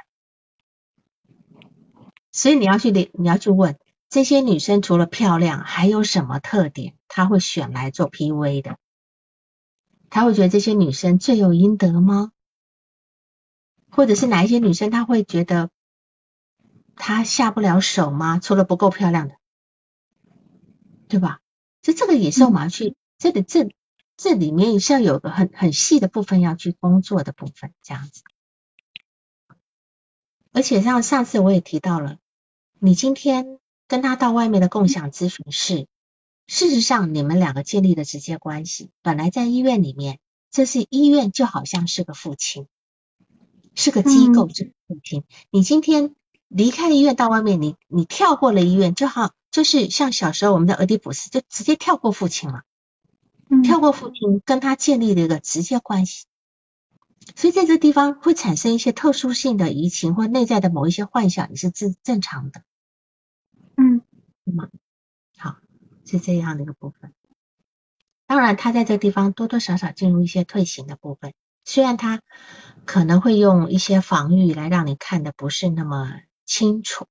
[2.30, 3.78] 所以你要去你你要去问
[4.12, 6.94] 这些女生，除了漂亮，还有什么特点？
[7.08, 8.76] 他会选来做 P V 的？
[10.10, 12.30] 他会觉得这些女生罪有应得吗？
[13.90, 15.70] 或者是哪一些女生他会觉得
[16.94, 18.38] 他下不了手吗？
[18.38, 19.36] 除了不够漂亮的，
[21.08, 21.40] 对吧？
[21.80, 22.94] 这这个也是我们要去。
[23.16, 23.74] 这里这
[24.18, 28.20] 这里面是要有个很很细的部分要去工作的部分，这样子。
[30.52, 32.18] 而且像上次我也提到了，
[32.78, 33.58] 你今天
[33.92, 35.86] 跟他到外面的共享咨询室，
[36.46, 40.18] 事实上你们两个建立的直接关系，本来在医院里面，
[40.50, 42.68] 这是医院就好像是个父亲，
[43.74, 45.24] 是个机构，是父亲。
[45.50, 46.14] 你今天
[46.48, 52.62] 离开医院到外面，你你跳过了医院，就好就是像小时候我们的俄狄浦斯，就直接跳过父亲了。
[53.62, 56.24] 跳过父亲，跟他建立了一个直接关系，
[57.36, 62.62] 所以在这地方会产生一些特殊性的移情或内在的某一些幻想，也是正正常的。
[63.74, 64.02] 嗯，
[64.44, 64.68] 对吗？
[65.38, 65.56] 好，
[66.12, 67.12] 是这样的一个部分。
[68.26, 71.32] 当然，他在这个地方多多少少进入一些退行的部分，
[71.64, 72.20] 虽然他
[72.84, 77.06] 可能会用一些防御来让你看的不是那么清楚，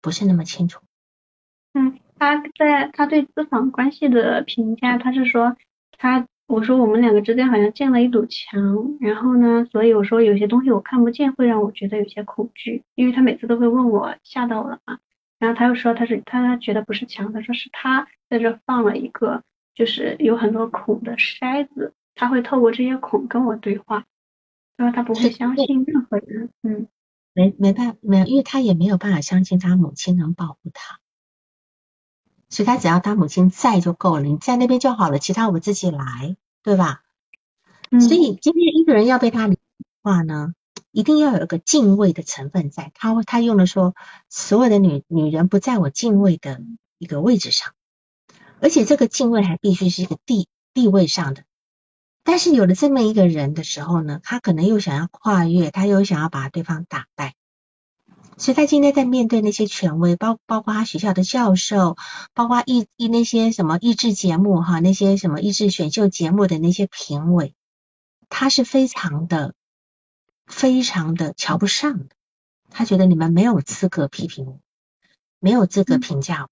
[0.00, 0.80] 不是那么清楚。
[1.74, 5.56] 嗯，他在他对咨访关系的评价，他是说。
[5.98, 14.98] 他我说我们两个之间好像建了一堵墙，然后呢，所以我说有些东西我看不见，会让我觉得有些恐惧，因为他每次都会问我吓到我了吗，
[15.42, 19.42] 然后他又说他是他他觉得不是墙，他说是他在这放了一个
[19.74, 24.04] 就是有很多孔的筛子，他会透过这些孔跟我对话，
[24.76, 26.86] 他说他不会相信任何人，嗯，
[27.34, 31.00] 没没办法没有，因为他也没有办法相信他母亲能保护他。
[32.48, 37.02] 所以他只要他母亲在就够了，你在那边就好了，其他我们自己来，对吧？
[37.90, 39.58] 所以今天一个人要被他理
[40.02, 40.54] 话呢，
[40.90, 42.92] 一定要有一个敬畏的成分在。
[42.94, 43.94] 他他用的说，
[44.28, 46.60] 所有的女女人不在我敬畏的
[46.98, 47.72] 一个位置上，
[48.60, 51.44] 而且这个敬畏还必须是一个地地位上的。
[52.24, 57.34] 但是有了这么一个人的时候呢，他可能又想要跨越，他又想要把对方打败。
[58.38, 61.96] 所以他今天在面对那些权威，包包括他学校的教授，
[62.32, 67.54] 包括艺艺那些什么益智节目哈，那些什么益智选秀节目的那些评委，
[68.28, 69.54] 他是非常的、
[70.46, 72.16] 非常的瞧不上的。
[72.70, 74.60] 他觉得你们没有资格批评我，
[75.38, 76.48] 没有资格评价我，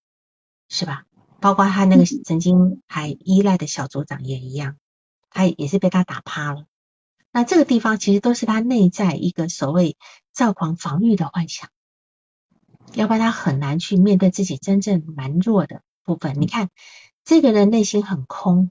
[0.69, 1.05] 是吧？
[1.41, 4.77] 包括他那个曾经还依赖的小组长也一样，
[5.31, 6.67] 他也是被他打趴了。
[7.33, 9.97] 那这个地方其实都是他内在一个所谓
[10.33, 11.71] 躁狂防御的幻想，
[12.93, 16.39] 要不然他很难去面对自己真正蛮弱的部分。
[16.41, 16.69] 你看，
[17.25, 18.71] 这个人内心很空，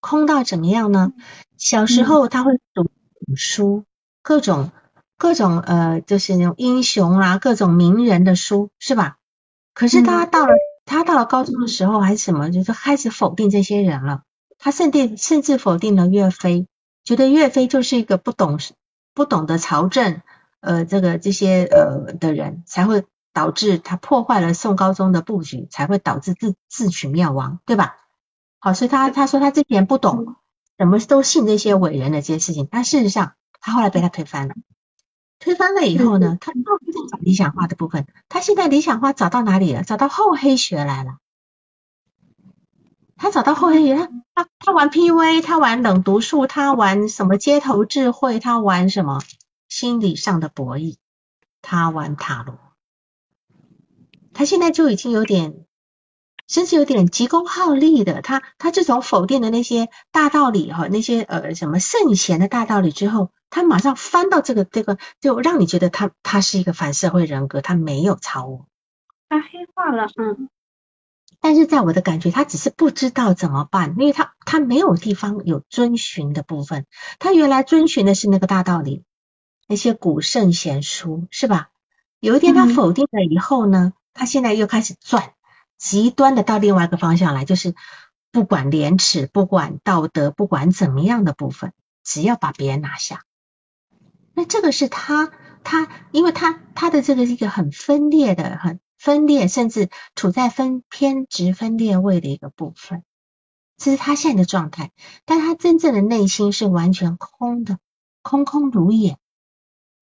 [0.00, 1.12] 空到怎么样呢？
[1.56, 2.90] 小时候他会读
[3.36, 3.84] 书，
[4.28, 4.72] 各种
[5.16, 9.16] 各种呃，就是那种英雄啊，各种名人的书，是吧？
[9.72, 10.52] 可是他到了
[10.84, 14.24] 他到了高中的时候还是什么，就是开始否定这些人了。
[14.58, 16.66] 他甚至甚至否定了岳飞。
[17.04, 18.60] 觉得岳飞就是一个不懂
[19.14, 20.20] 不懂得朝政，
[20.60, 27.96] 呃，这个这些呃的人，才会导致他破坏了宋高宗的布局，才会导致自自取灭亡，对吧？
[28.58, 30.36] 好，所以他他说他之前不懂，
[30.76, 33.32] 什么都信这些伟人的这些事情，但事实上
[33.68, 34.54] 他后来被他推翻了。
[35.38, 38.06] 推翻了以后呢，他又在找理想化的部分。
[38.30, 39.82] 他现在理想化找到哪里了？
[39.84, 41.18] 找到厚黑学来了。
[43.16, 49.22] 他找到厚黑学，他他他玩 PV，他玩冷读术，他玩什么街头智慧，他玩什么
[49.68, 50.96] 心理上的博弈，
[51.60, 52.58] 他玩塔罗。
[54.32, 55.66] 他现在就已经有点。
[56.48, 68.66] 甚至有点急功好利的，他他自从否定了那些大道理哈，那些呃什么圣贤的大道理之后，他马上翻到这个这个，就让你觉得他他是一个反社会人格，他没有超我，
[69.28, 70.48] 他黑化了，嗯。
[71.40, 76.86] 但是在我的感觉，他只是不知道怎么办，因为他他没有地方有遵循的部分，
[77.20, 79.04] 他原来遵循的是那个大道理，
[79.68, 81.68] 那些古圣贤书是吧？
[82.20, 85.34] 有一天他否定了以后呢，他现在又开始转。
[85.78, 87.74] 极端的到另外一个方向来，就是
[88.30, 91.72] 不管廉耻，不管道德，不管怎么样的部分，
[92.04, 93.24] 只要把别人拿下。
[94.34, 95.32] 那这个是他
[95.64, 103.02] 他，因为他他的这个是一个很分裂的、很分裂，甚至处在分偏执分裂位的一个部分，
[103.76, 104.90] 这是他现在的状态。
[105.24, 107.78] 但他真正的内心是完全空的，
[108.22, 109.16] 空空如也。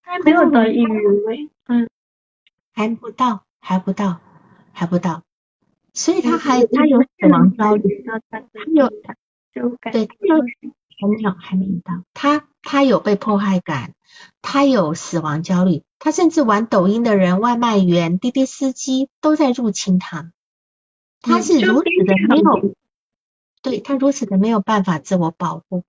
[0.02, 1.88] 还没有到抑郁位，嗯，
[2.72, 4.20] 还不到，还不到，
[4.72, 5.22] 还不到。
[5.96, 8.42] 所以他还他有死亡焦虑，他
[8.74, 8.92] 有
[9.90, 10.36] 对，他有
[11.00, 13.94] 还没有还没到，他他有被迫害感，
[14.42, 20.32] 他有死亡焦虑，他甚至玩抖音的人、外卖员、滴滴司机都在入侵他，
[21.22, 22.74] 他是如此的没有，
[23.62, 25.82] 对他如此的没有办法自我保护，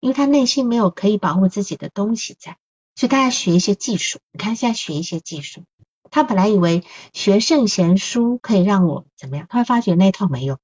[0.00, 2.58] 因为他内心没有可以保护自己的东西在，
[2.96, 5.62] 所以他要学一些技术，你看现在学一些技术。
[6.10, 10.58] 他本来以为学圣贤书可以让我怎么样，他会发觉那套没用，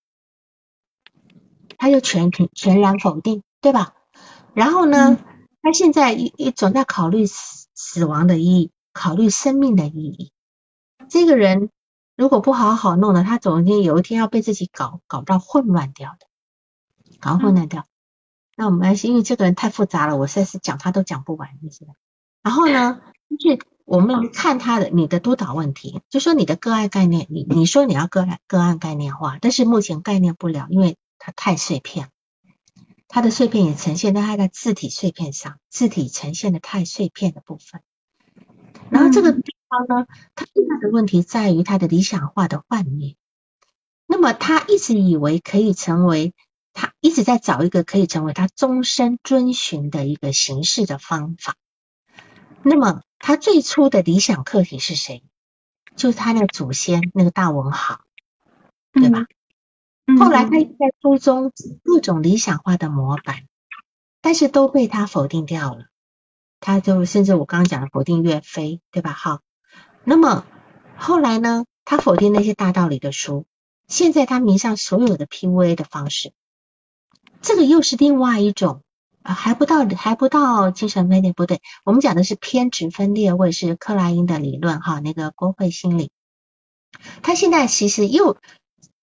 [1.76, 3.95] 他就全全全然否定，对吧？
[4.55, 5.18] 然后呢，
[5.62, 10.32] 他现在一一总在考虑死死亡的意义，考虑生命的意义。
[11.09, 11.70] 这个人
[12.16, 16.26] 如果不好好弄的，他总有有一天要被自己搞搞到混乱掉的，
[17.18, 17.86] 搞混乱掉。
[18.57, 21.95] 那我们因为这个人太复杂了，我实在是讲他都讲不完，是吧？
[22.43, 23.01] 然后呢，
[23.41, 23.59] 就是。
[23.91, 32.09] 我们来看他的你的督导问题，就说你的个案概念，你你说你要个案个案概念化，但是目前概念不了，因为它太碎片，
[33.09, 37.80] 它的碎片也呈现在它的字体碎片上，字体呈现的太碎片的部分。
[38.91, 43.16] 然后这个地方呢，他最大的问题在于他的理想化的幻灭。
[44.07, 46.32] 那么他一直以为可以成为，
[46.72, 51.57] 他一直在找一个可以成为他终身遵循的一个形式的方法。
[52.62, 53.03] 那么。
[53.21, 55.23] 他最初的理想客体是谁？
[55.95, 58.01] 就是他那个祖先，那个大文豪，
[58.93, 59.27] 对吧？
[60.18, 61.53] 后来他在书中
[61.85, 63.47] 各种理想化的模板，
[64.23, 65.85] 但是都被他否定掉了。
[66.61, 69.12] 他就甚至我刚刚讲的否定岳飞，对吧？
[69.12, 69.41] 好，
[70.05, 70.47] 那么
[70.97, 71.66] 后来呢？
[71.85, 73.45] 他否定那些大道理的书，
[73.87, 76.33] 现在他迷上所有的 PUA 的方式，
[77.43, 78.83] 这个又是另外一种。
[79.23, 86.11] 啊，还不到，还不到精神分裂，不对，我们讲的是偏执分裂或者，是克莱因的理论哈，那个国会心理，
[87.23, 88.39] 他现在其实又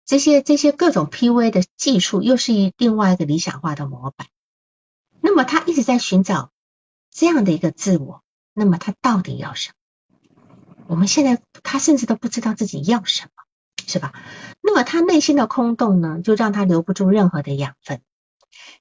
[0.05, 4.27] 这些这些各种 P V 的技术，又是一另外一个理想化的模板。
[5.21, 6.51] 那么他一直在寻找
[7.11, 10.85] 这样的一个自我，那么他到底要什么？
[10.87, 13.43] 我们现在他甚至都不知道自己要什么，
[13.85, 14.13] 是吧？
[14.61, 18.01] 那么他内心的空洞呢，就让他留不住任何的养分。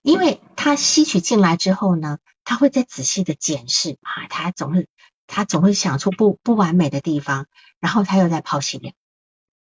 [0.03, 4.89] 因为他吸取进来之后呢，他会再仔细的检视啊，他总是
[5.27, 7.47] 他总会想出不不完美的地方，
[7.81, 8.93] 然后他又在抛弃掉，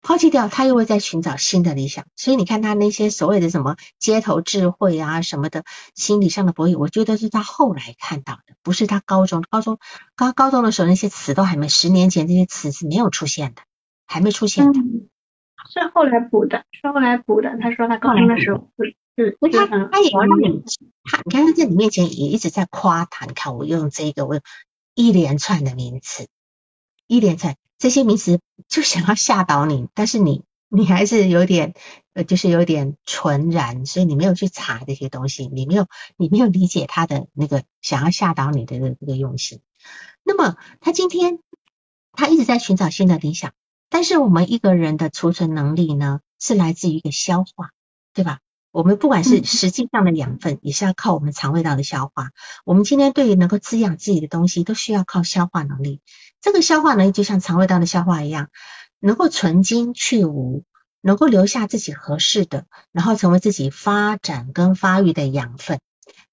[0.02, 2.06] 抛弃掉，他又会在寻找新的理想。
[2.16, 5.64] 所以你看他那些所谓的什么街头智慧啊什么的，
[5.96, 9.80] 心理上的博弈，我觉得是他后来看到的，不是他高中高中
[10.16, 13.62] 高高中的时候那些词都还没，十年前这些词是没有出现的，
[14.06, 14.80] 还没出现的，
[15.72, 17.58] 是后来补的，是后来补的。
[17.62, 18.70] 他说他高中的时候。
[19.16, 20.64] 嗯，那他他也要让你，
[21.04, 24.42] 他你看他在你面前也一直在夸他，你看我用这个我
[24.96, 26.28] 一连串的名词，
[27.06, 31.76] 一连串这些名词就想要吓倒你，但是你你还是有点
[32.14, 35.86] 呃就是有点纯然，所以你没有去查这些东西，你没有
[36.18, 39.60] 你没有理解他的那个想要吓倒你的这个用心。
[40.24, 41.38] 那么他今天
[42.14, 43.54] 他一直在寻找新的理想，
[43.90, 47.72] 但是我们一个人的储存能力呢是来自于一个消化，
[48.14, 48.40] 对吧？
[48.74, 52.32] 我们不管是实际上的养分，也是要靠我们肠胃道的消化。
[52.66, 56.02] 我们今天对于能够滋养自己的东西，都需要靠消化能力。
[56.42, 58.50] 这个消化能力就像肠胃道的消化一样，
[59.00, 60.64] 能够存精去无，
[61.02, 65.80] 能够留下自己合适的，然后成为自己发展跟发育的养分。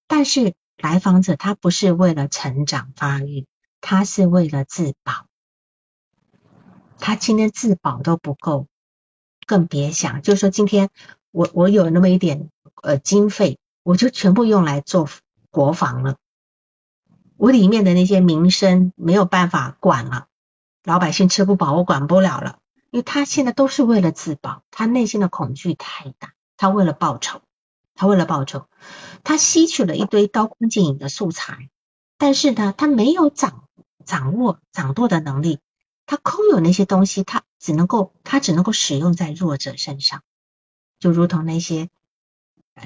[0.06, 3.44] 但是来访者他不是为了成长发育，
[3.82, 5.26] 他是为了自保，
[6.98, 8.66] 他今天自保都不够，
[9.46, 10.88] 更别想，就是说今天
[11.30, 12.50] 我我有那么一点
[12.82, 15.08] 呃经费，我就全部用来做
[15.50, 16.16] 国防了，
[17.36, 20.26] 我里面的那些民生没有办法管了，
[20.84, 22.58] 老百姓吃不饱，我管不了了，
[22.90, 27.42] 因为他现在都是为了自保，他内心的恐惧太大，他为了报仇，
[27.94, 28.66] 他为了报仇，
[29.24, 31.70] 他吸取了一堆刀光剑影的素材，
[32.18, 33.68] 但是呢，他没有掌
[34.04, 35.60] 掌握掌舵的能力，
[36.06, 40.22] 他空有那些东西，他只能够他只能够使用在弱者身上，
[41.00, 41.88] 就如同那些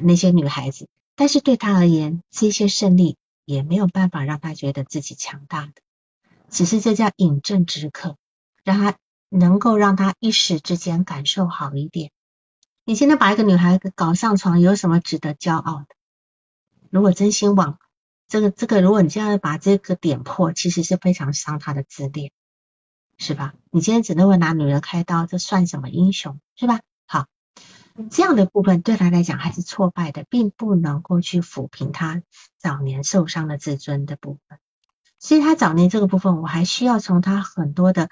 [0.00, 5.72] 那些女孩子，但是对他而言，这些胜利也没有办法让他觉得自己强大的，
[6.48, 8.16] 只是这叫饮鸩止渴，
[8.62, 8.96] 让他
[9.28, 12.10] 能够让他一时之间感受好一点。
[12.84, 15.86] 你现在把一个女孩子搞上床，有什么值得骄傲的？
[16.90, 17.78] 如果真心往
[18.28, 22.30] 这个这个，如果你这样把这个点破，其实是非常伤他的自恋，
[23.18, 23.54] 是吧？
[23.70, 26.80] 你今天只能会拿女人开刀，这算什么英雄，是吧？
[27.96, 32.22] 好，这样的部分对他来讲还是挫败的，并不能够去抚平他
[32.58, 34.58] 早年受伤的自尊的部分。
[35.20, 38.10] 所以他早年这个部分，我还需要从他很多的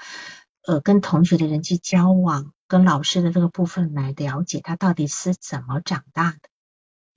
[0.67, 6.39] 呃跟同学的人际交往，跟老师的这个部分来了解他到底是怎么长大的。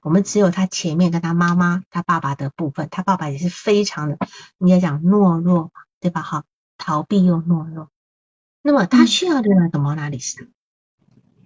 [0.01, 4.17] 我们只有他前面跟他妈妈、他爸爸的部分，他爸爸也是非常的，
[4.57, 6.21] 应该讲懦弱嘛，对吧？
[6.21, 6.43] 哈，
[6.77, 7.89] 逃避又懦弱。
[8.61, 10.43] 那么他需要另外一个毛娜里莎，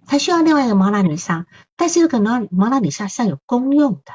[0.09, 1.45] 他需要另外一个毛娜里莎，
[1.75, 4.11] 但是这个毛毛娜里莎是有功用的，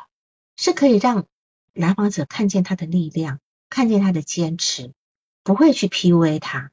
[0.57, 1.27] 是可以让
[1.73, 3.39] 来访者看见他的力量，
[3.71, 4.93] 看见他的坚持，
[5.45, 6.73] 不会去 PUA 他，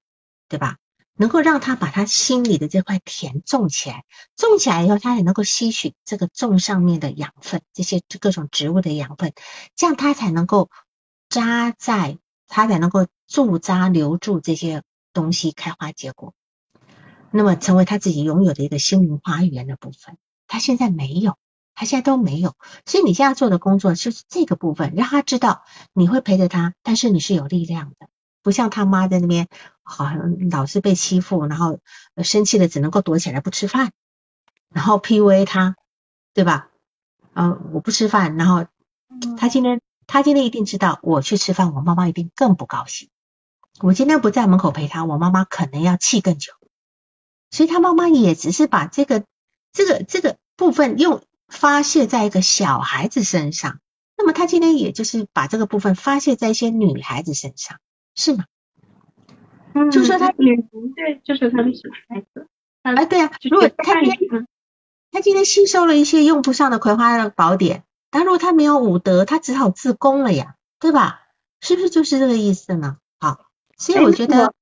[0.49, 0.77] 对吧？
[1.13, 9.33] 能够让他把他心里的这块田种起来，种起来以后，他也能够吸取这个种上面的养分，这些各种植物的养分，
[9.75, 10.71] 这样他才能够
[11.29, 12.17] 扎在，
[12.47, 14.81] 他才能够驻扎留住这些
[15.13, 16.33] 东西开花结果，
[17.31, 20.17] 那么成为他自己拥有的一个心灵花园的部分。
[20.47, 21.37] 他现在没有，
[21.73, 22.55] 他现在都没有，
[22.85, 25.63] 所以你现在做的工作就是这个部分，让他知道
[25.93, 28.07] 你会陪着他，但是你是有力量的。
[28.43, 29.47] 不像他妈在那边，
[29.83, 31.79] 好像老是被欺负，然后
[32.23, 33.91] 生气了只能够躲起来不吃饭，
[34.69, 35.75] 然后 PUA 他，
[36.33, 36.69] 对吧？
[37.33, 38.65] 嗯，我不吃饭，然后
[39.37, 43.09] 他今天他今天一定知道我去吃饭，我妈妈一定更不高兴。
[43.79, 46.51] 我今天不在门口陪他，我妈妈可能要气更久。
[47.51, 49.23] 所以他妈妈也只是把这个
[49.71, 53.79] 这个这个部分又发泄在一个小孩子身上，
[54.17, 57.77] 那么他今天也就是把这个部分发泄在一些女孩子身上。
[58.13, 58.45] 是吗？
[59.73, 62.47] 嗯，就说他女童对，就是他的小孩子。
[62.81, 64.47] 哎，对啊，如果他今天
[65.11, 71.21] 他今天吸收了一些用不上的葵花的宝典，但如果他没有武德，他只好自宫了呀，对吧？
[71.61, 72.97] 是不是就是这个意思呢？
[73.19, 73.45] 好，
[73.77, 74.53] 所以我觉得，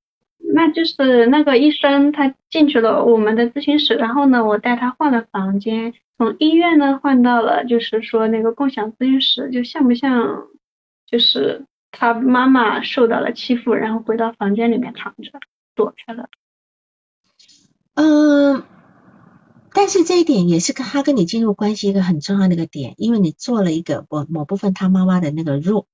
[0.59, 10.47] 那就是那个医生他进去了我们的咨询室，然后呢，我带他换了房间，从医院呢换到了就是说那个共享咨询室，就像不像
[11.05, 11.65] 就是。
[11.91, 15.39] 他妈妈受到了欺负，然后回到房间里面躺着，
[15.73, 16.29] 躲开了。
[17.95, 18.63] 嗯，
[19.73, 25.87] 但是这一点也是跟他跟你进入关系一个很重要的一个点，因为你做了一个某某部分他妈妈的那个弱。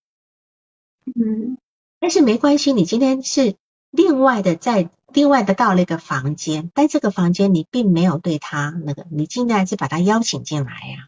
[1.05, 1.57] 嗯，
[2.01, 3.55] 但是没关系，你今天是
[3.95, 11.07] 另外的在另外的到了一个房间，但这个房间你并没有对他那个，你尽量是把他邀请进来呀。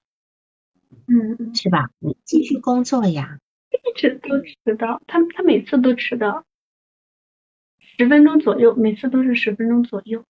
[1.07, 1.89] 嗯，是吧？
[1.99, 3.39] 你继续工作呀。
[3.72, 6.45] 一直都迟到，他他每次都迟到
[7.97, 10.23] 十分钟左右，每次都是十分钟左右。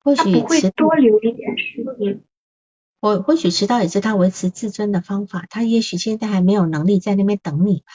[0.00, 2.22] 或许不会多留一点时间。
[3.00, 7.92] 我或许迟到也是他维持自尊的方法，他也许现在还没有能力在那边等你吧。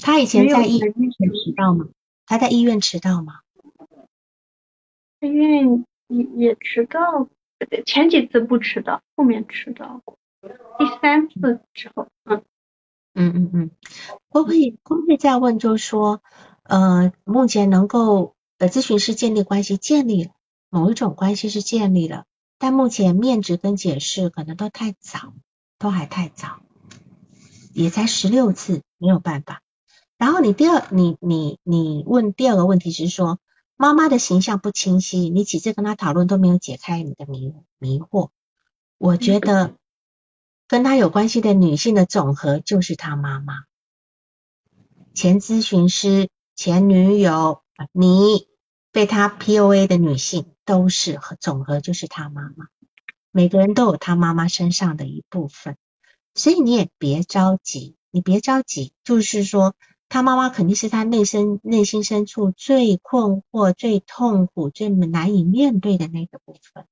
[0.00, 1.86] 他以前在医院迟到吗？
[2.26, 3.40] 他在医院迟到吗？
[5.20, 7.28] 医院也也迟到，
[7.86, 10.18] 前几次不迟到，后面迟到过。
[10.78, 12.42] 第三次之后，嗯
[13.14, 13.70] 嗯嗯嗯，
[14.28, 16.22] 会不会会不会再问，就是说，
[16.64, 20.32] 呃，目前能够呃咨询师建立关系建立了
[20.68, 22.26] 某一种关系是建立了，
[22.58, 25.32] 但目前面值跟解释可能都太早，
[25.78, 26.60] 都还太早，
[27.72, 29.62] 也才十六次，没有办法。
[30.18, 33.38] 然后你第二，你你你问第二个问题是说，
[33.76, 38.30] 妈妈的形象不清晰，你几次跟他讨论都没有解开你的迷迷惑，
[38.98, 39.74] 我觉得。
[40.66, 43.64] 跟他有关系的女性的总和就是他妈妈，
[45.12, 47.62] 前咨询师、前女友、
[47.92, 48.48] 你
[48.90, 52.68] 被他 PUA 的女性都是总和就是他妈妈。
[53.30, 55.76] 每个人都有他妈妈身上的一部分，
[56.34, 59.76] 所以你也别着急，你别着急，就是说
[60.14, 66.86] 他妈妈肯定是他内心内心深处最困惑、最痛苦、最难以面对的那个部分，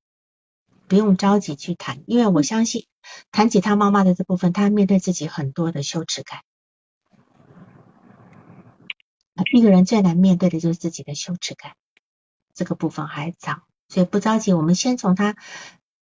[0.89, 2.89] 不用着急去谈，因为我相信
[3.31, 6.41] 谈起他妈妈的这部分，他面对自己很多的羞耻感。
[9.53, 11.77] 一个人最难面对的就是自己的羞耻感，
[12.55, 15.37] 这个部分还早，所以不着急，我们先从他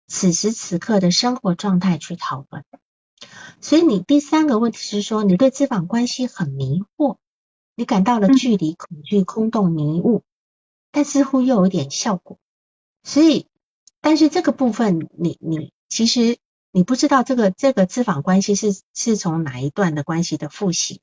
[0.06, 2.64] 此时此刻的生活状态去讨论。
[3.60, 7.16] 所以你第三个问题是说，你对咨访关系很迷惑，
[7.74, 10.22] 你感到了距离、恐惧、空洞、迷雾，
[10.92, 12.38] 但似乎又有点效果。
[13.02, 13.46] 所以，
[14.00, 16.38] 但是这个部分，你你其实
[16.70, 21.00] 你不知道这个这个咨访关系是是从哪一段的关系的复习。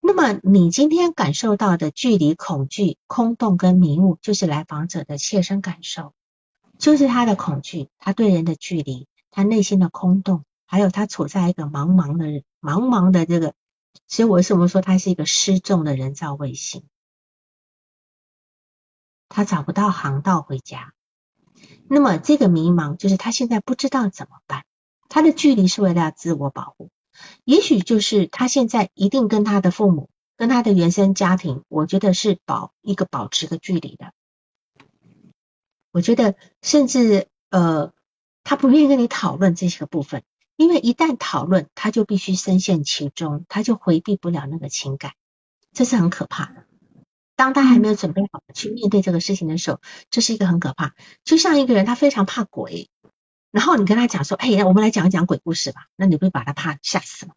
[0.00, 6.14] 那么你今天感受到的距离、恐惧、空洞跟迷雾，就是来访者的切身感受，
[6.78, 10.44] 就是他的恐惧，他对人的距离，他内心的空洞。
[10.70, 12.26] 还有他处在一个茫茫的、
[12.60, 13.54] 茫茫的这个，
[14.06, 16.84] 所以为什么说他是一个失重的人造卫星？
[19.30, 20.92] 他找不到航道回家。
[21.88, 24.66] 那么这个迷茫就是他现在不知道怎么办。
[25.08, 26.90] 他的距离是为了自我保护，
[27.44, 34.12] 也许就是他现在一定跟他的父母、跟他的原生家庭，我觉得是保一个保持个距离的。
[35.92, 37.94] 我觉得甚至呃，
[38.44, 40.22] 他不愿意跟你讨论这些个部分。
[40.58, 45.12] 因为一旦讨论，他就必须深陷其中，他就回避不了那个情感，
[45.72, 46.64] 这是很可怕的。
[47.36, 49.80] 当他还没有准备好去面对这个事情的时候，
[50.10, 50.96] 这是一个很可怕。
[51.22, 52.90] 就像一个人他非常怕鬼，
[53.52, 57.34] 然后你跟他讲说，哎，我们来讲一讲鬼故事吧，那你会把他怕吓死吗？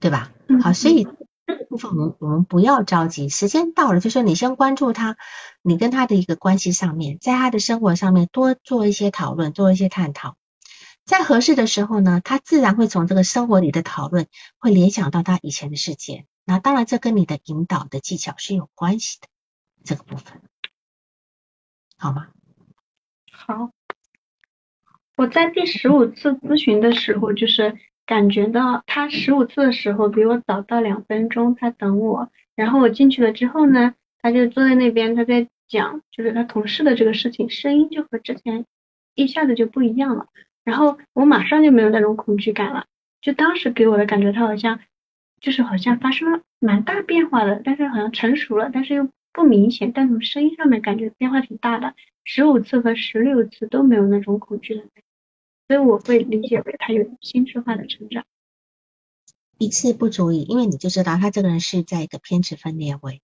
[0.00, 0.32] 对吧？
[0.60, 1.06] 好，所以
[1.46, 5.16] 这个部分我们我们不要着急，时间到了，就说你先关注他，
[5.62, 10.36] 你跟他的一个关系上面，在他的生活上面多做一些讨论，做一些探讨。
[11.08, 14.26] 在合适的时候呢，他自然会从这个生活里的讨论，
[14.58, 16.26] 会联想到他以前的事件。
[16.44, 19.28] 那当然，这跟你的引导的技巧是有关系的，
[19.84, 20.42] 这个部分，
[21.96, 22.28] 好吗？
[23.32, 23.70] 好。
[25.16, 32.30] 我在第十五次咨询的时候，就是感觉到他十五次的时候比我早到两分钟，他等我。
[32.54, 38.66] 然后我进去了之后呢，他就坐在那边，他在讲，就是他同事的这个事情，声音就和之前
[39.14, 40.26] 一下子就不一样了。
[40.64, 42.84] 然后我马上就没有那种恐惧感了，
[43.22, 44.80] 就当时给我的感觉，他好像
[45.40, 51.94] 就是好像发生了蛮大变化的，但是好像成熟了，但是又不明显，但从声音上面感觉变化挺大的。
[52.24, 55.02] 十五次和十六次都没有那种恐惧的感觉，
[55.68, 58.24] 所以我会理解为他有心智化的成长。
[59.56, 63.22] 一次不足以，因为你就知道他这个人是在一个偏执分裂位，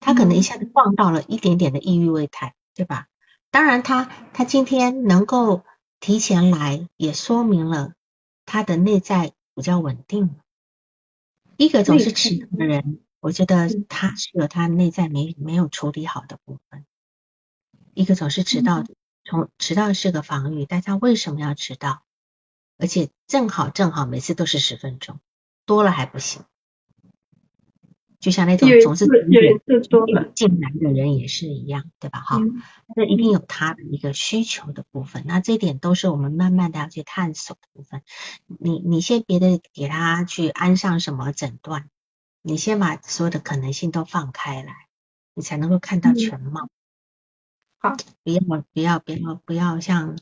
[0.00, 3.06] 他可能一下子放到了一点点的抑郁位态，对吧？
[3.52, 5.62] 当然他他今天能够。
[6.04, 7.94] 提前来也说明了
[8.44, 10.38] 他的内在比较稳定。
[11.56, 16.84] 一个总是迟到的人，我觉得他是有他内在没没有处理好的部分。
[17.94, 18.94] 一个总是迟到的，
[19.24, 22.02] 从迟到是个防御，但他为什么要迟到？
[22.76, 25.20] 而且正好正好每次都是十分钟，
[25.64, 26.44] 多了还不行。
[28.24, 29.04] 就像那种总是
[30.34, 32.20] 进来的人也是一样，对吧？
[32.20, 32.40] 哈，
[32.96, 38.00] 那一定有他的一个需求的部分，那这点都是我们慢慢的要去探索的部分。
[38.46, 41.90] 你你先别的给他去安上什么诊断，
[42.40, 44.72] 你先把所有的可能性都放开来，
[45.34, 46.70] 你才能够看到全貌。
[47.76, 48.40] 好，不要
[48.72, 50.16] 不要不要不要像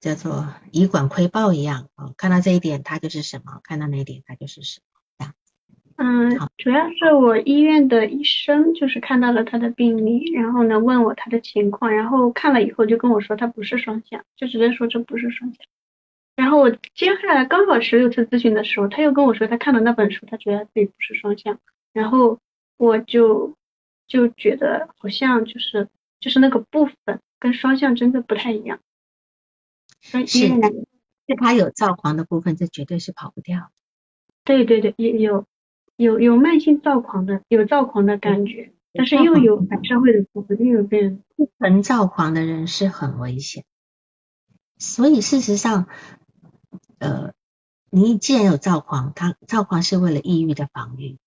[0.00, 4.93] 叫做以管窥豹一样啊，看到这一点他就是什么，看到那一点他就是什么。
[5.96, 15.58] 嗯，主要是我医院的医生就是看到了他的病历，然后呢问我他的情况，然后看了以后就跟我说他不是双向，就直接说这不是双向。
[16.34, 21.60] 然后我接下来刚好十六次咨询的时候，他又跟我说他看了那本书，他觉得自己不是双向，
[21.92, 22.40] 然后
[22.76, 23.54] 我就
[24.08, 25.88] 就觉得好像就是
[26.18, 28.80] 就是那个部分跟双向真的不太一样。
[30.02, 30.48] 是，是
[31.40, 33.70] 他有躁狂的部分，这绝对是跑不掉。
[34.44, 35.46] 对对对，也有。
[35.96, 41.22] 有有慢性躁狂的，有躁狂的感觉，但是又有反社会的部分，又有被人
[41.58, 43.64] 纯躁狂的人是很危险。
[44.76, 45.86] 所以事实上，
[46.98, 47.32] 呃，
[47.90, 51.18] 你既然有躁狂，他躁狂是为了抑郁的防御，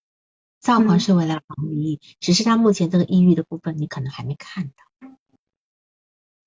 [0.59, 5.09] 躁狂是为了防御抑郁，只是他目前这个抑郁的部分你可能还没看到。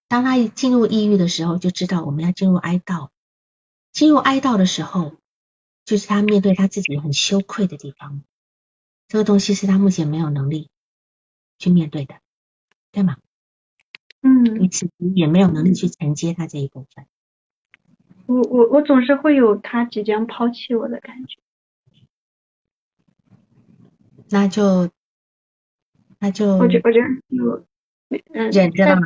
[0.09, 3.09] 当他进入抑郁的时候，就知道我们要进入哀悼。
[3.93, 5.13] 进入哀悼的时候。
[5.91, 8.23] 就是他面对他自己很羞愧的地方，
[9.09, 10.71] 这个东西是他目前没有能力
[11.59, 12.21] 去面对的，
[12.93, 13.17] 对吗？
[14.23, 17.07] 嗯，你其实也没有能力去承接他这一部分。
[18.27, 21.41] 我我我总是会有他即将抛弃我的感觉。
[24.29, 24.91] 那就
[26.21, 26.57] 那就。
[28.11, 29.01] 忍着吧，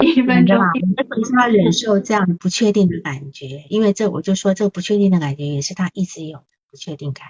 [0.00, 7.28] 一分钟忍着吧，你是要忍受这样不确定的感觉，因为这我就说这个不确定的感觉也是他一直有的不确定感，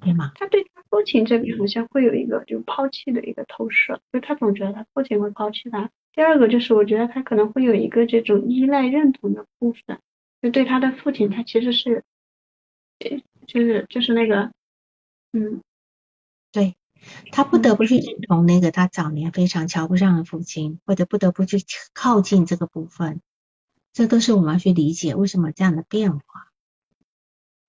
[0.00, 0.32] 对吗？
[0.36, 5.90] 他对他父亲这边好像会有一个就抛弃的一个投射，就他总觉得他父亲会抛弃他。
[6.14, 9.98] 第二个就是我觉得他可能会有一个这种依赖认同的部分，
[10.40, 12.02] 就对他的父亲他其实是，
[13.00, 14.50] 呃就是就是那个，
[15.32, 15.60] 嗯。
[16.52, 16.74] 对
[17.32, 21.58] 他不得不去认同那个他早年非常瞧不上的父亲，或者不得不去
[21.94, 23.20] 靠近这个部分，
[23.92, 26.52] 这都是我们要去理解为什么这样的变化。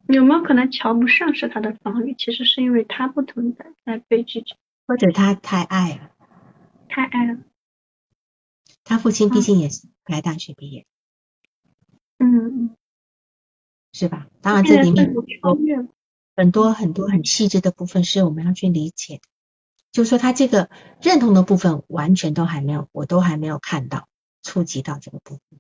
[0.08, 4.56] 有没有可能瞧不上是他的防御，其实是因为他不存在，在被拒绝
[4.88, 6.12] 或者他太爱了，
[6.90, 7.40] 太爱了，
[8.84, 10.86] 他父亲毕竟也是来大学毕业，
[12.18, 12.76] 嗯嗯，
[13.94, 14.28] 是吧？
[14.42, 15.14] 当然这里面
[16.36, 19.22] 很多很多很细致的部分是我们要去理解的，
[19.92, 20.70] 就说他这个
[21.02, 24.08] 认同的部分完全都还没有，我都还没有看到
[24.42, 25.60] 触及到这个部分，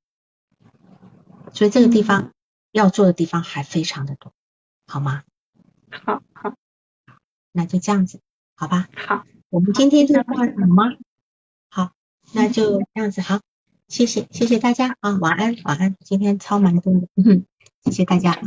[1.54, 2.32] 所以这个地方
[2.72, 4.34] 要做的地方还非常的多，
[4.88, 5.24] 好吗？
[5.92, 6.54] 好好
[7.52, 8.22] 那就这样子，
[8.56, 8.88] 好吧？
[8.96, 10.86] 好，我们今天就到这样好吗？
[11.70, 11.92] 好，
[12.32, 13.42] 那就这样子，好，
[13.90, 17.46] 谢谢谢谢大家啊，晚安晚安，今天超蛮多的，嗯，
[17.84, 18.42] 谢谢大家啊。